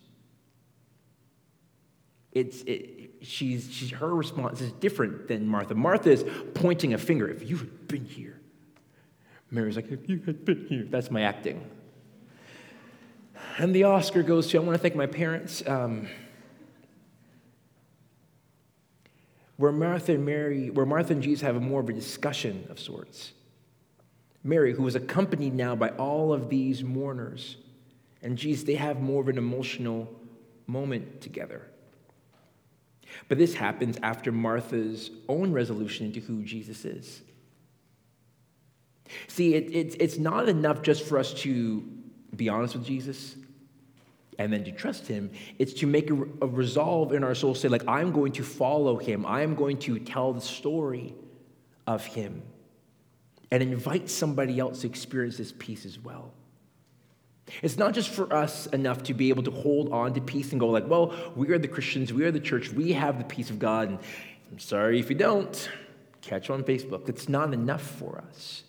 It's, 2.32 2.62
it, 2.62 3.14
she's, 3.22 3.72
she's, 3.72 3.90
her 3.92 4.14
response 4.14 4.60
is 4.60 4.72
different 4.72 5.28
than 5.28 5.46
Martha. 5.46 5.74
Martha 5.74 6.10
is 6.10 6.24
pointing 6.52 6.92
a 6.92 6.98
finger. 6.98 7.28
If 7.28 7.48
you 7.48 7.56
had 7.56 7.88
been 7.88 8.04
here. 8.04 8.40
Mary's 9.50 9.76
like, 9.76 9.90
if 9.90 10.08
you 10.08 10.20
had 10.26 10.44
been 10.44 10.66
here. 10.66 10.84
That's 10.90 11.10
my 11.10 11.22
acting. 11.22 11.64
And 13.58 13.74
the 13.74 13.84
Oscar 13.84 14.22
goes 14.22 14.48
to, 14.48 14.58
I 14.58 14.60
want 14.60 14.74
to 14.74 14.82
thank 14.82 14.94
my 14.94 15.06
parents. 15.06 15.62
Um, 15.66 16.08
where 19.56 19.72
Martha 19.72 20.12
and 20.12 20.24
Mary, 20.24 20.70
where 20.70 20.86
Martha 20.86 21.12
and 21.12 21.22
Jesus 21.22 21.42
have 21.42 21.56
a 21.56 21.60
more 21.60 21.80
of 21.80 21.88
a 21.88 21.92
discussion 21.92 22.66
of 22.70 22.78
sorts. 22.78 23.32
Mary, 24.44 24.72
who 24.72 24.86
is 24.86 24.94
accompanied 24.94 25.54
now 25.54 25.74
by 25.74 25.88
all 25.90 26.32
of 26.32 26.48
these 26.48 26.84
mourners, 26.84 27.56
and 28.22 28.36
Jesus, 28.36 28.64
they 28.64 28.74
have 28.74 29.00
more 29.00 29.20
of 29.20 29.28
an 29.28 29.38
emotional 29.38 30.08
moment 30.66 31.20
together. 31.20 31.62
But 33.28 33.38
this 33.38 33.54
happens 33.54 33.98
after 34.02 34.30
Martha's 34.30 35.10
own 35.28 35.52
resolution 35.52 36.06
into 36.06 36.20
who 36.20 36.42
Jesus 36.42 36.84
is. 36.84 37.22
See, 39.28 39.54
it, 39.54 39.74
it, 39.74 39.96
it's 40.00 40.18
not 40.18 40.48
enough 40.48 40.82
just 40.82 41.04
for 41.04 41.18
us 41.18 41.32
to 41.42 41.82
be 42.34 42.48
honest 42.48 42.74
with 42.74 42.84
Jesus 42.84 43.36
and 44.38 44.52
then 44.52 44.64
to 44.64 44.72
trust 44.72 45.06
him 45.06 45.30
it's 45.58 45.72
to 45.72 45.86
make 45.86 46.10
a, 46.10 46.14
a, 46.14 46.46
resolve 46.46 47.12
in 47.12 47.24
our 47.24 47.34
soul 47.34 47.54
say 47.54 47.68
like 47.68 47.86
i'm 47.88 48.12
going 48.12 48.32
to 48.32 48.42
follow 48.42 48.96
him. 48.96 49.24
I'm 49.26 49.54
going 49.54 49.78
to 49.78 49.98
tell 49.98 50.32
the 50.32 50.40
story 50.40 51.14
of 51.86 52.04
him 52.04 52.42
and 53.50 53.62
invite 53.62 54.10
somebody 54.10 54.58
else 54.58 54.80
to 54.80 54.86
experience 54.86 55.36
this 55.36 55.52
peace 55.56 55.86
as 55.86 55.98
well. 55.98 56.32
It's 57.62 57.76
not 57.76 57.94
just 57.94 58.08
for 58.08 58.32
us 58.34 58.66
enough 58.66 59.04
to 59.04 59.14
be 59.14 59.28
able 59.28 59.44
to 59.44 59.52
hold 59.52 59.92
on 59.92 60.14
to 60.14 60.20
peace 60.20 60.50
and 60.50 60.60
go 60.60 60.68
like 60.68 60.88
well 60.88 61.14
we 61.36 61.48
are 61.50 61.58
the 61.58 61.68
christians 61.68 62.12
we 62.12 62.24
are 62.24 62.32
the 62.32 62.40
church 62.40 62.70
we 62.70 62.92
have 62.92 63.18
the 63.18 63.24
peace 63.24 63.50
of 63.50 63.58
god. 63.58 63.88
And 63.88 63.98
i'm 64.50 64.58
sorry 64.58 64.98
if 64.98 65.10
you 65.10 65.16
don't. 65.16 65.70
Catch 66.22 66.50
on 66.50 66.64
facebook. 66.64 67.08
It's 67.08 67.28
not 67.28 67.54
enough 67.54 67.82
for 67.82 68.18
us 68.18 68.64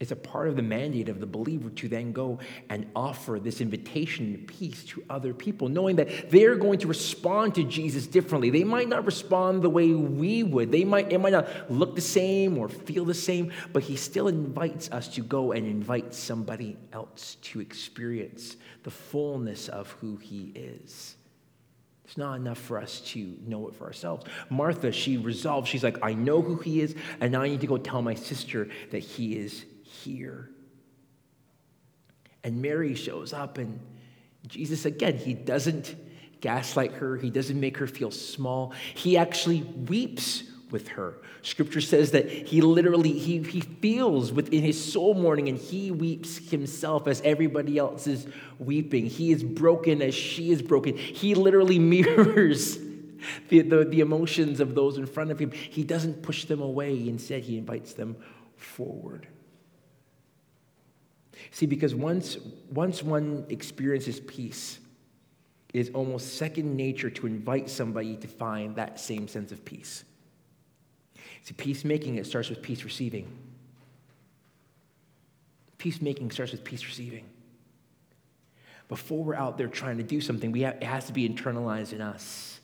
it's 0.00 0.12
a 0.12 0.16
part 0.16 0.46
of 0.46 0.54
the 0.54 0.62
mandate 0.62 1.08
of 1.08 1.18
the 1.18 1.26
believer 1.26 1.70
to 1.70 1.88
then 1.88 2.12
go 2.12 2.38
and 2.68 2.86
offer 2.94 3.40
this 3.40 3.60
invitation 3.60 4.32
to 4.32 4.38
peace 4.38 4.84
to 4.84 5.02
other 5.10 5.34
people, 5.34 5.68
knowing 5.68 5.96
that 5.96 6.30
they're 6.30 6.54
going 6.54 6.78
to 6.80 6.86
respond 6.86 7.56
to 7.56 7.64
Jesus 7.64 8.06
differently. 8.06 8.50
They 8.50 8.62
might 8.62 8.88
not 8.88 9.04
respond 9.04 9.62
the 9.62 9.70
way 9.70 9.92
we 9.92 10.44
would. 10.44 10.70
They 10.70 10.84
might, 10.84 11.12
it 11.12 11.18
might 11.18 11.32
not 11.32 11.48
look 11.68 11.96
the 11.96 12.00
same 12.00 12.58
or 12.58 12.68
feel 12.68 13.04
the 13.04 13.14
same, 13.14 13.50
but 13.72 13.82
he 13.82 13.96
still 13.96 14.28
invites 14.28 14.88
us 14.92 15.08
to 15.08 15.20
go 15.20 15.50
and 15.50 15.66
invite 15.66 16.14
somebody 16.14 16.76
else 16.92 17.36
to 17.42 17.60
experience 17.60 18.56
the 18.84 18.92
fullness 18.92 19.68
of 19.68 19.90
who 19.92 20.16
he 20.16 20.52
is. 20.54 21.16
It's 22.04 22.16
not 22.16 22.36
enough 22.36 22.58
for 22.58 22.80
us 22.80 23.00
to 23.00 23.36
know 23.46 23.68
it 23.68 23.74
for 23.74 23.84
ourselves. 23.84 24.24
Martha, 24.48 24.92
she 24.92 25.16
resolves, 25.16 25.68
she's 25.68 25.84
like, 25.84 25.98
I 26.02 26.14
know 26.14 26.40
who 26.40 26.56
he 26.56 26.80
is, 26.80 26.94
and 27.20 27.32
now 27.32 27.42
I 27.42 27.48
need 27.48 27.60
to 27.62 27.66
go 27.66 27.76
tell 27.76 28.00
my 28.00 28.14
sister 28.14 28.68
that 28.92 29.00
he 29.00 29.36
is 29.36 29.66
here. 30.04 30.50
And 32.44 32.62
Mary 32.62 32.94
shows 32.94 33.32
up, 33.32 33.58
and 33.58 33.80
Jesus, 34.46 34.84
again, 34.84 35.16
he 35.16 35.34
doesn't 35.34 35.94
gaslight 36.40 36.92
her, 36.92 37.16
he 37.16 37.30
doesn't 37.30 37.58
make 37.58 37.76
her 37.78 37.86
feel 37.86 38.10
small. 38.10 38.72
He 38.94 39.16
actually 39.16 39.62
weeps 39.62 40.44
with 40.70 40.88
her. 40.88 41.18
Scripture 41.42 41.80
says 41.80 42.10
that 42.12 42.28
he 42.30 42.60
literally 42.60 43.12
he, 43.12 43.42
he 43.42 43.60
feels 43.60 44.32
within 44.32 44.62
his 44.62 44.92
soul 44.92 45.14
mourning 45.14 45.48
and 45.48 45.58
he 45.58 45.90
weeps 45.90 46.36
himself 46.50 47.06
as 47.06 47.20
everybody 47.22 47.78
else 47.78 48.06
is 48.06 48.26
weeping. 48.58 49.06
He 49.06 49.32
is 49.32 49.42
broken 49.42 50.02
as 50.02 50.14
she 50.14 50.50
is 50.50 50.60
broken. 50.60 50.96
He 50.96 51.34
literally 51.34 51.78
mirrors 51.78 52.78
the, 53.48 53.62
the, 53.62 53.84
the 53.84 54.00
emotions 54.00 54.60
of 54.60 54.74
those 54.74 54.98
in 54.98 55.06
front 55.06 55.30
of 55.30 55.38
him. 55.38 55.50
He 55.50 55.84
doesn't 55.84 56.22
push 56.22 56.44
them 56.44 56.60
away, 56.60 57.08
instead, 57.08 57.42
he 57.42 57.58
invites 57.58 57.94
them 57.94 58.16
forward. 58.56 59.26
See, 61.50 61.66
because 61.66 61.94
once, 61.94 62.36
once 62.70 63.02
one 63.02 63.46
experiences 63.48 64.20
peace, 64.20 64.78
it 65.72 65.80
is 65.80 65.90
almost 65.90 66.36
second 66.36 66.76
nature 66.76 67.10
to 67.10 67.26
invite 67.26 67.68
somebody 67.68 68.16
to 68.16 68.28
find 68.28 68.76
that 68.76 68.98
same 68.98 69.28
sense 69.28 69.52
of 69.52 69.64
peace. 69.64 70.04
See, 71.42 71.54
peacemaking, 71.54 72.16
it 72.16 72.26
starts 72.26 72.48
with 72.50 72.62
peace 72.62 72.84
receiving. 72.84 73.28
Peacemaking 75.78 76.30
starts 76.30 76.52
with 76.52 76.64
peace 76.64 76.84
receiving. 76.84 77.24
Before 78.88 79.22
we're 79.22 79.34
out 79.34 79.58
there 79.58 79.68
trying 79.68 79.98
to 79.98 80.02
do 80.02 80.20
something, 80.20 80.50
we 80.50 80.62
have, 80.62 80.76
it 80.76 80.84
has 80.84 81.06
to 81.06 81.12
be 81.12 81.28
internalized 81.28 81.92
in 81.92 82.00
us. 82.00 82.60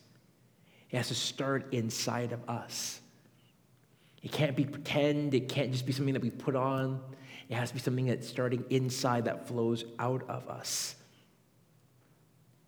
It 0.91 0.97
has 0.97 1.09
to 1.09 1.15
start 1.15 1.73
inside 1.73 2.33
of 2.33 2.49
us. 2.49 3.01
It 4.23 4.33
can't 4.33 4.57
be 4.57 4.65
pretend, 4.65 5.35
it 5.35 5.49
can't 5.51 5.71
just 5.71 5.85
be 5.85 5.93
something 5.93 6.15
that 6.15 6.23
we 6.23 6.31
put 6.31 6.57
on. 6.57 7.01
It 7.49 7.55
has 7.55 7.69
to 7.71 7.75
be 7.75 7.81
something 7.81 8.07
that's 8.07 8.29
starting 8.29 8.65
inside 8.71 9.27
that 9.27 9.47
flows 9.47 9.85
out 9.99 10.29
of 10.29 10.49
us. 10.49 10.97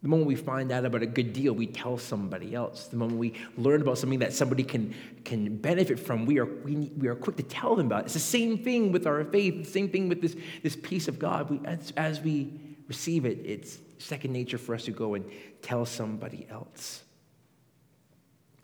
The 0.03 0.09
moment 0.09 0.29
we 0.29 0.37
find 0.37 0.71
out 0.71 0.85
about 0.85 1.03
a 1.03 1.07
good 1.07 1.33
deal, 1.33 1.53
we 1.53 1.67
tell 1.67 1.99
somebody 1.99 2.55
else. 2.55 2.87
The 2.87 2.97
moment 2.97 3.19
we 3.19 3.35
learn 3.57 3.81
about 3.81 3.99
something 3.99 4.19
that 4.21 4.33
somebody 4.33 4.63
can, 4.63 4.95
can 5.25 5.57
benefit 5.57 5.99
from, 5.99 6.27
we 6.27 6.39
are, 6.39 6.45
we, 6.45 6.93
we 6.97 7.09
are 7.09 7.15
quick 7.15 7.37
to 7.39 7.43
tell 7.43 7.75
them 7.75 7.87
about 7.87 8.03
it. 8.03 8.05
It's 8.05 8.15
the 8.15 8.21
same 8.21 8.59
thing 8.59 8.93
with 8.93 9.07
our 9.07 9.25
faith, 9.25 9.65
the 9.65 9.71
same 9.71 9.89
thing 9.89 10.09
with 10.09 10.21
this, 10.21 10.37
this 10.63 10.77
peace 10.77 11.09
of 11.09 11.19
God. 11.19 11.51
We, 11.51 11.61
as, 11.65 11.93
as 11.97 12.21
we 12.21 12.53
receive 12.87 13.25
it, 13.25 13.41
it's 13.45 13.79
second 13.99 14.33
nature 14.33 14.59
for 14.59 14.75
us 14.75 14.85
to 14.85 14.93
go 14.93 15.15
and 15.15 15.25
tell 15.63 15.87
somebody 15.87 16.47
else. 16.51 17.03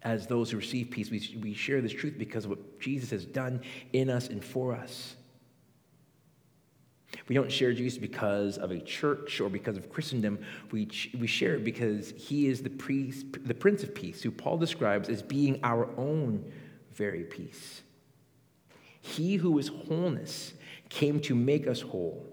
As 0.03 0.27
those 0.27 0.51
who 0.51 0.59
receive 0.59 0.91
peace, 0.91 1.11
we, 1.11 1.41
we 1.43 1.55
share 1.55 1.81
this 1.81 1.93
truth 1.93 2.15
because 2.19 2.45
of 2.45 2.51
what 2.51 2.79
Jesus 2.81 3.11
has 3.11 3.25
done 3.25 3.63
in 3.93 4.11
us 4.11 4.29
and 4.29 4.45
for 4.45 4.75
us. 4.75 5.17
We 7.29 7.35
don't 7.35 7.51
share 7.51 7.73
Jesus 7.73 7.99
because 7.99 8.59
of 8.59 8.71
a 8.71 8.81
church 8.81 9.41
or 9.41 9.49
because 9.49 9.77
of 9.77 9.91
Christendom. 9.91 10.39
We, 10.71 10.89
we 11.19 11.27
share 11.27 11.55
it 11.55 11.65
because 11.65 12.13
he 12.17 12.47
is 12.47 12.63
the, 12.63 12.71
priest, 12.71 13.27
the 13.45 13.55
Prince 13.55 13.83
of 13.83 13.95
Peace, 13.95 14.23
who 14.23 14.31
Paul 14.31 14.57
describes 14.57 15.09
as 15.09 15.23
being 15.23 15.61
our 15.63 15.89
own 15.97 16.45
very 16.95 17.25
peace. 17.25 17.83
He 19.01 19.37
who 19.37 19.59
is 19.59 19.69
wholeness 19.69 20.55
came 20.89 21.21
to 21.21 21.35
make 21.35 21.67
us 21.67 21.81
whole 21.81 22.27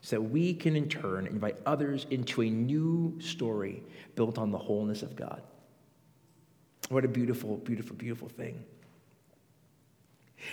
so 0.00 0.16
that 0.16 0.22
we 0.22 0.52
can 0.52 0.76
in 0.76 0.88
turn 0.88 1.26
invite 1.26 1.56
others 1.64 2.06
into 2.10 2.42
a 2.42 2.50
new 2.50 3.18
story 3.20 3.82
built 4.16 4.38
on 4.38 4.50
the 4.50 4.58
wholeness 4.58 5.02
of 5.02 5.16
God. 5.16 5.42
What 6.90 7.04
a 7.04 7.08
beautiful, 7.08 7.56
beautiful, 7.58 7.96
beautiful 7.96 8.28
thing. 8.28 8.64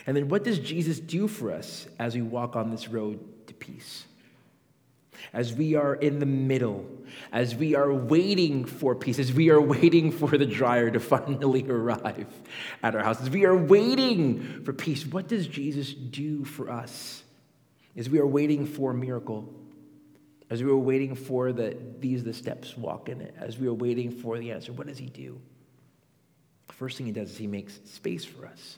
And 0.08 0.16
then 0.16 0.30
what 0.30 0.44
does 0.44 0.60
Jesus 0.60 1.00
do 1.00 1.28
for 1.28 1.52
us 1.52 1.88
as 2.00 2.16
we 2.16 2.22
walk 2.22 2.56
on 2.56 2.72
this 2.72 2.88
road 2.88 3.20
to 3.52 3.66
peace? 3.66 4.06
As 5.34 5.54
we 5.54 5.76
are 5.76 5.96
in 5.96 6.20
the 6.20 6.26
middle, 6.26 6.86
as 7.32 7.56
we 7.56 7.76
are 7.76 7.94
waiting 7.94 8.66
for 8.66 8.96
peace, 8.96 9.20
as 9.20 9.32
we 9.32 9.50
are 9.50 9.62
waiting 9.62 10.12
for 10.12 10.38
the 10.38 10.46
dryer 10.46 10.90
to 10.90 11.00
finally 11.14 11.68
arrive 11.70 12.28
at 12.82 12.96
our 12.96 13.04
house, 13.04 13.22
as 13.22 13.30
we 13.30 13.46
are 13.46 13.56
waiting 13.56 14.64
for 14.64 14.74
peace, 14.74 15.06
what 15.06 15.28
does 15.28 15.48
Jesus 15.48 15.94
do 15.94 16.44
for 16.44 16.72
us? 16.72 17.24
As 17.96 18.10
we 18.10 18.20
are 18.20 18.28
waiting 18.28 18.66
for 18.66 18.92
a 18.92 18.94
miracle, 18.94 19.54
as 20.50 20.64
we 20.64 20.70
are 20.70 20.78
waiting 20.78 21.14
for 21.16 21.54
the 21.54 21.78
these 22.00 22.24
the 22.24 22.34
steps, 22.34 22.76
walk 22.78 23.10
in 23.10 23.22
it, 23.22 23.36
as 23.38 23.58
we 23.58 23.68
are 23.68 23.74
waiting 23.74 24.12
for 24.12 24.38
the 24.38 24.52
answer, 24.52 24.74
what 24.74 24.88
does 24.88 24.98
he 24.98 25.08
do? 25.08 25.40
The 26.68 26.74
first 26.74 26.98
thing 26.98 27.06
he 27.06 27.12
does 27.12 27.32
is 27.32 27.38
he 27.38 27.48
makes 27.48 27.80
space 27.86 28.26
for 28.26 28.46
us. 28.46 28.78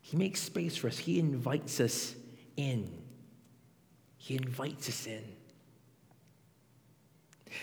He 0.00 0.16
makes 0.16 0.42
space 0.42 0.76
for 0.76 0.88
us. 0.88 0.98
He 0.98 1.18
invites 1.18 1.78
us 1.80 2.16
in. 2.60 3.02
He 4.16 4.36
invites 4.36 4.88
us 4.88 5.06
in. 5.06 5.24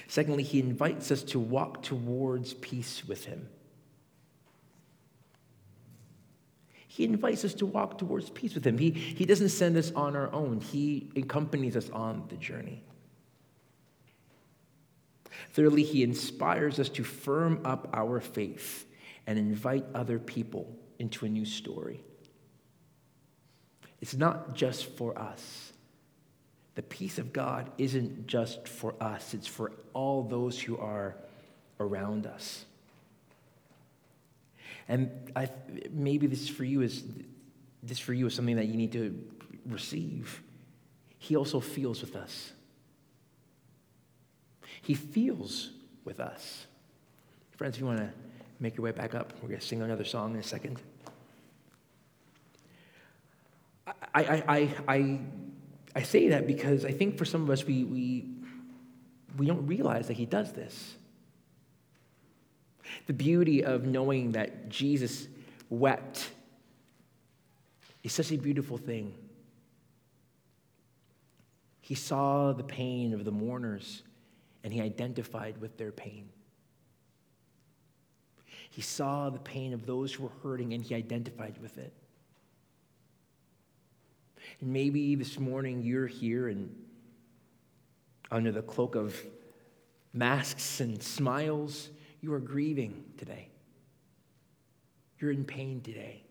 Secondly, 0.08 0.44
he 0.44 0.60
invites 0.60 1.12
us 1.12 1.24
to 1.24 1.40
walk 1.40 1.82
towards 1.82 2.54
peace 2.56 3.06
with 3.08 3.26
him. 3.26 3.48
He 6.88 7.04
invites 7.04 7.46
us 7.46 7.54
to 7.56 7.66
walk 7.66 8.00
towards 8.00 8.30
peace 8.32 8.56
with 8.56 8.66
him. 8.66 8.78
He, 8.78 8.90
he 8.90 9.26
doesn't 9.26 9.50
send 9.50 9.78
us 9.78 9.92
on 9.92 10.16
our 10.16 10.34
own, 10.34 10.62
he 10.62 11.12
accompanies 11.16 11.78
us 11.78 11.90
on 11.92 12.24
the 12.30 12.38
journey. 12.38 12.84
Thirdly, 15.52 15.84
he 15.84 16.04
inspires 16.04 16.80
us 16.80 16.90
to 16.90 17.04
firm 17.04 17.62
up 17.64 17.90
our 17.94 18.20
faith 18.20 18.88
and 19.28 19.38
invite 19.38 19.86
other 19.94 20.18
people 20.18 20.76
into 20.98 21.26
a 21.26 21.30
new 21.30 21.46
story. 21.46 22.04
It's 24.08 24.16
not 24.16 24.54
just 24.54 24.86
for 24.96 25.20
us. 25.20 25.74
The 26.76 26.82
peace 26.82 27.18
of 27.18 27.34
God 27.34 27.70
isn't 27.78 28.26
just 28.26 28.66
for 28.66 28.96
us, 29.02 29.34
it's 29.34 29.48
for 29.48 29.74
all 29.94 30.24
those 30.24 30.58
who 30.58 30.78
are 30.78 31.18
around 31.78 32.26
us. 32.26 32.64
And 34.88 35.30
I, 35.36 35.50
maybe 35.92 36.26
this 36.26 36.48
for 36.48 36.64
you 36.64 36.84
is 36.84 37.04
this 37.84 38.00
for 38.00 38.14
you 38.14 38.28
is 38.28 38.34
something 38.34 38.56
that 38.56 38.68
you 38.68 38.78
need 38.78 38.94
to 38.94 39.22
receive. 39.66 40.42
He 41.20 41.36
also 41.36 41.60
feels 41.60 42.00
with 42.00 42.16
us. 42.16 42.54
He 44.84 44.94
feels 44.94 45.72
with 46.06 46.22
us. 46.22 46.66
Friends, 47.58 47.76
if 47.76 47.82
you 47.82 47.88
want 47.88 48.00
to 48.00 48.10
make 48.62 48.78
your 48.78 48.86
way 48.86 48.92
back 48.92 49.16
up, 49.16 49.34
we're 49.42 49.50
going 49.50 49.60
to 49.60 49.68
sing 49.68 49.82
another 49.82 50.06
song 50.06 50.34
in 50.34 50.40
a 50.40 50.44
second. 50.44 50.80
I, 54.14 54.44
I, 54.48 54.76
I, 54.88 55.20
I 55.96 56.02
say 56.02 56.30
that 56.30 56.48
because 56.48 56.86
I 56.86 56.92
think 56.92 57.18
for 57.18 57.26
some 57.26 57.44
of 57.44 57.50
us, 57.50 57.66
we, 57.66 57.84
we, 57.84 58.26
we 59.38 59.46
don't 59.46 59.66
realize 59.66 60.08
that 60.08 60.18
He 60.18 60.26
does 60.26 60.52
this. 60.52 60.96
The 63.08 63.14
beauty 63.14 63.64
of 63.64 63.86
knowing 63.86 64.34
that 64.34 64.70
Jesus 64.70 65.28
wept 65.70 66.30
is 68.04 68.14
such 68.14 68.32
a 68.32 68.38
beautiful 68.38 68.78
thing. 68.78 69.14
He 71.82 71.96
saw 71.96 72.52
the 72.54 72.64
pain 72.64 73.14
of 73.14 73.24
the 73.24 73.32
mourners 73.32 74.04
and 74.64 74.74
he 74.74 74.82
identified 74.82 75.60
with 75.62 75.78
their 75.78 75.92
pain. 75.92 76.28
He 78.70 78.82
saw 78.82 79.30
the 79.30 79.40
pain 79.40 79.74
of 79.74 79.86
those 79.86 80.14
who 80.14 80.24
were 80.24 80.32
hurting 80.44 80.74
and 80.74 80.84
he 80.84 80.96
identified 80.96 81.58
with 81.62 81.78
it. 81.78 81.94
And 84.60 84.72
maybe 84.72 85.16
this 85.16 85.40
morning 85.40 85.82
you're 85.82 86.08
here 86.08 86.48
and 86.48 86.74
under 88.32 88.52
the 88.52 88.62
cloak 88.62 88.96
of 88.96 89.16
masks 90.14 90.80
and 90.80 91.02
smiles, 91.02 91.90
you 92.22 92.34
are 92.34 92.40
grieving 92.40 93.04
today. 93.18 93.50
You're 95.20 95.32
in 95.32 95.46
pain 95.46 95.82
today. 95.82 96.24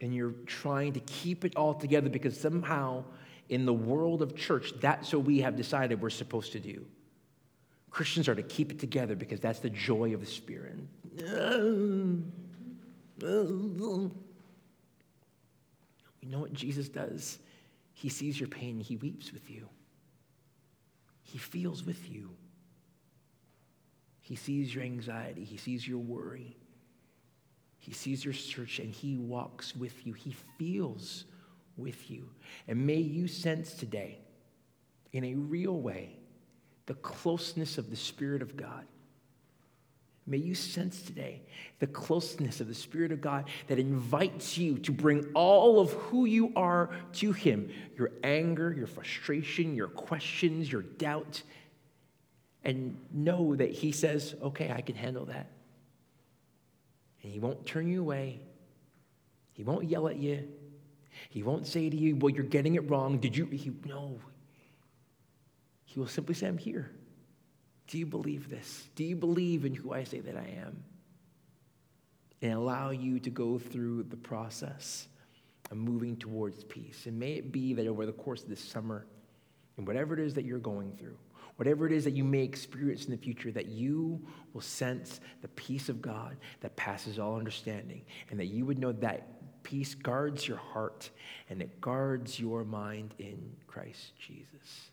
And 0.00 0.14
you're 0.14 0.34
trying 0.46 0.92
to 0.92 1.00
keep 1.00 1.44
it 1.44 1.56
all 1.56 1.74
together 1.74 2.08
because 2.08 2.38
somehow 2.38 3.04
in 3.48 3.64
the 3.64 3.72
world 3.72 4.22
of 4.22 4.36
church, 4.36 4.72
that's 4.80 5.12
what 5.12 5.24
we 5.24 5.40
have 5.40 5.56
decided 5.56 6.00
we're 6.00 6.10
supposed 6.10 6.52
to 6.52 6.60
do. 6.60 6.84
Christians 7.90 8.28
are 8.28 8.34
to 8.34 8.42
keep 8.42 8.70
it 8.70 8.78
together 8.78 9.14
because 9.14 9.40
that's 9.40 9.60
the 9.60 9.70
joy 9.70 10.12
of 10.12 10.20
the 10.20 10.26
Spirit. 10.26 10.78
You 16.26 16.32
know 16.32 16.40
what 16.40 16.52
Jesus 16.52 16.88
does? 16.88 17.38
He 17.92 18.08
sees 18.08 18.40
your 18.40 18.48
pain, 18.48 18.80
he 18.80 18.96
weeps 18.96 19.32
with 19.32 19.48
you. 19.48 19.68
He 21.22 21.38
feels 21.38 21.84
with 21.84 22.10
you. 22.10 22.30
He 24.22 24.34
sees 24.34 24.74
your 24.74 24.82
anxiety, 24.82 25.44
he 25.44 25.56
sees 25.56 25.86
your 25.86 26.00
worry. 26.00 26.56
He 27.78 27.92
sees 27.92 28.24
your 28.24 28.34
search 28.34 28.80
and 28.80 28.92
he 28.92 29.16
walks 29.16 29.76
with 29.76 30.04
you. 30.04 30.12
He 30.12 30.34
feels 30.58 31.26
with 31.76 32.10
you. 32.10 32.28
And 32.66 32.84
may 32.84 32.96
you 32.96 33.28
sense 33.28 33.74
today, 33.74 34.18
in 35.12 35.22
a 35.22 35.34
real 35.34 35.80
way, 35.80 36.18
the 36.86 36.94
closeness 36.94 37.78
of 37.78 37.88
the 37.88 37.96
Spirit 37.96 38.42
of 38.42 38.56
God 38.56 38.84
May 40.26 40.38
you 40.38 40.54
sense 40.54 41.02
today 41.02 41.42
the 41.78 41.86
closeness 41.86 42.60
of 42.60 42.66
the 42.66 42.74
Spirit 42.74 43.12
of 43.12 43.20
God 43.20 43.48
that 43.68 43.78
invites 43.78 44.58
you 44.58 44.78
to 44.78 44.90
bring 44.90 45.24
all 45.34 45.78
of 45.78 45.92
who 45.92 46.24
you 46.24 46.52
are 46.56 46.90
to 47.14 47.32
Him 47.32 47.70
your 47.96 48.10
anger, 48.24 48.72
your 48.72 48.86
frustration, 48.86 49.74
your 49.74 49.88
questions, 49.88 50.70
your 50.70 50.82
doubt 50.82 51.42
and 52.66 52.98
know 53.12 53.54
that 53.54 53.70
He 53.70 53.92
says, 53.92 54.34
okay, 54.42 54.72
I 54.72 54.80
can 54.80 54.96
handle 54.96 55.26
that. 55.26 55.46
And 57.22 57.32
He 57.32 57.38
won't 57.38 57.64
turn 57.64 57.86
you 57.86 58.00
away, 58.00 58.40
He 59.52 59.62
won't 59.62 59.88
yell 59.88 60.08
at 60.08 60.16
you, 60.16 60.48
He 61.30 61.44
won't 61.44 61.66
say 61.66 61.88
to 61.88 61.96
you, 61.96 62.16
Well, 62.16 62.34
you're 62.34 62.44
getting 62.44 62.74
it 62.74 62.90
wrong. 62.90 63.18
Did 63.18 63.36
you? 63.36 63.46
He, 63.46 63.72
no. 63.86 64.18
He 65.84 66.00
will 66.00 66.08
simply 66.08 66.34
say, 66.34 66.48
I'm 66.48 66.58
here. 66.58 66.90
Do 67.86 67.98
you 67.98 68.06
believe 68.06 68.48
this? 68.50 68.88
Do 68.94 69.04
you 69.04 69.16
believe 69.16 69.64
in 69.64 69.74
who 69.74 69.92
I 69.92 70.04
say 70.04 70.20
that 70.20 70.36
I 70.36 70.48
am? 70.60 70.82
And 72.42 72.52
allow 72.52 72.90
you 72.90 73.18
to 73.20 73.30
go 73.30 73.58
through 73.58 74.04
the 74.04 74.16
process 74.16 75.08
of 75.70 75.76
moving 75.76 76.16
towards 76.16 76.64
peace. 76.64 77.06
And 77.06 77.18
may 77.18 77.32
it 77.32 77.52
be 77.52 77.74
that 77.74 77.86
over 77.86 78.06
the 78.06 78.12
course 78.12 78.42
of 78.42 78.48
this 78.48 78.62
summer, 78.62 79.06
and 79.76 79.86
whatever 79.86 80.14
it 80.14 80.20
is 80.20 80.34
that 80.34 80.44
you're 80.44 80.58
going 80.58 80.92
through, 80.96 81.16
whatever 81.56 81.86
it 81.86 81.92
is 81.92 82.04
that 82.04 82.14
you 82.14 82.24
may 82.24 82.42
experience 82.42 83.04
in 83.04 83.10
the 83.10 83.16
future, 83.16 83.50
that 83.50 83.66
you 83.66 84.20
will 84.52 84.60
sense 84.60 85.20
the 85.42 85.48
peace 85.48 85.88
of 85.88 86.02
God 86.02 86.36
that 86.60 86.76
passes 86.76 87.18
all 87.18 87.36
understanding, 87.36 88.04
and 88.30 88.38
that 88.38 88.46
you 88.46 88.64
would 88.64 88.78
know 88.78 88.92
that 88.92 89.62
peace 89.62 89.94
guards 89.94 90.46
your 90.46 90.58
heart 90.58 91.10
and 91.50 91.60
it 91.60 91.80
guards 91.80 92.38
your 92.38 92.64
mind 92.64 93.14
in 93.18 93.56
Christ 93.66 94.12
Jesus. 94.16 94.90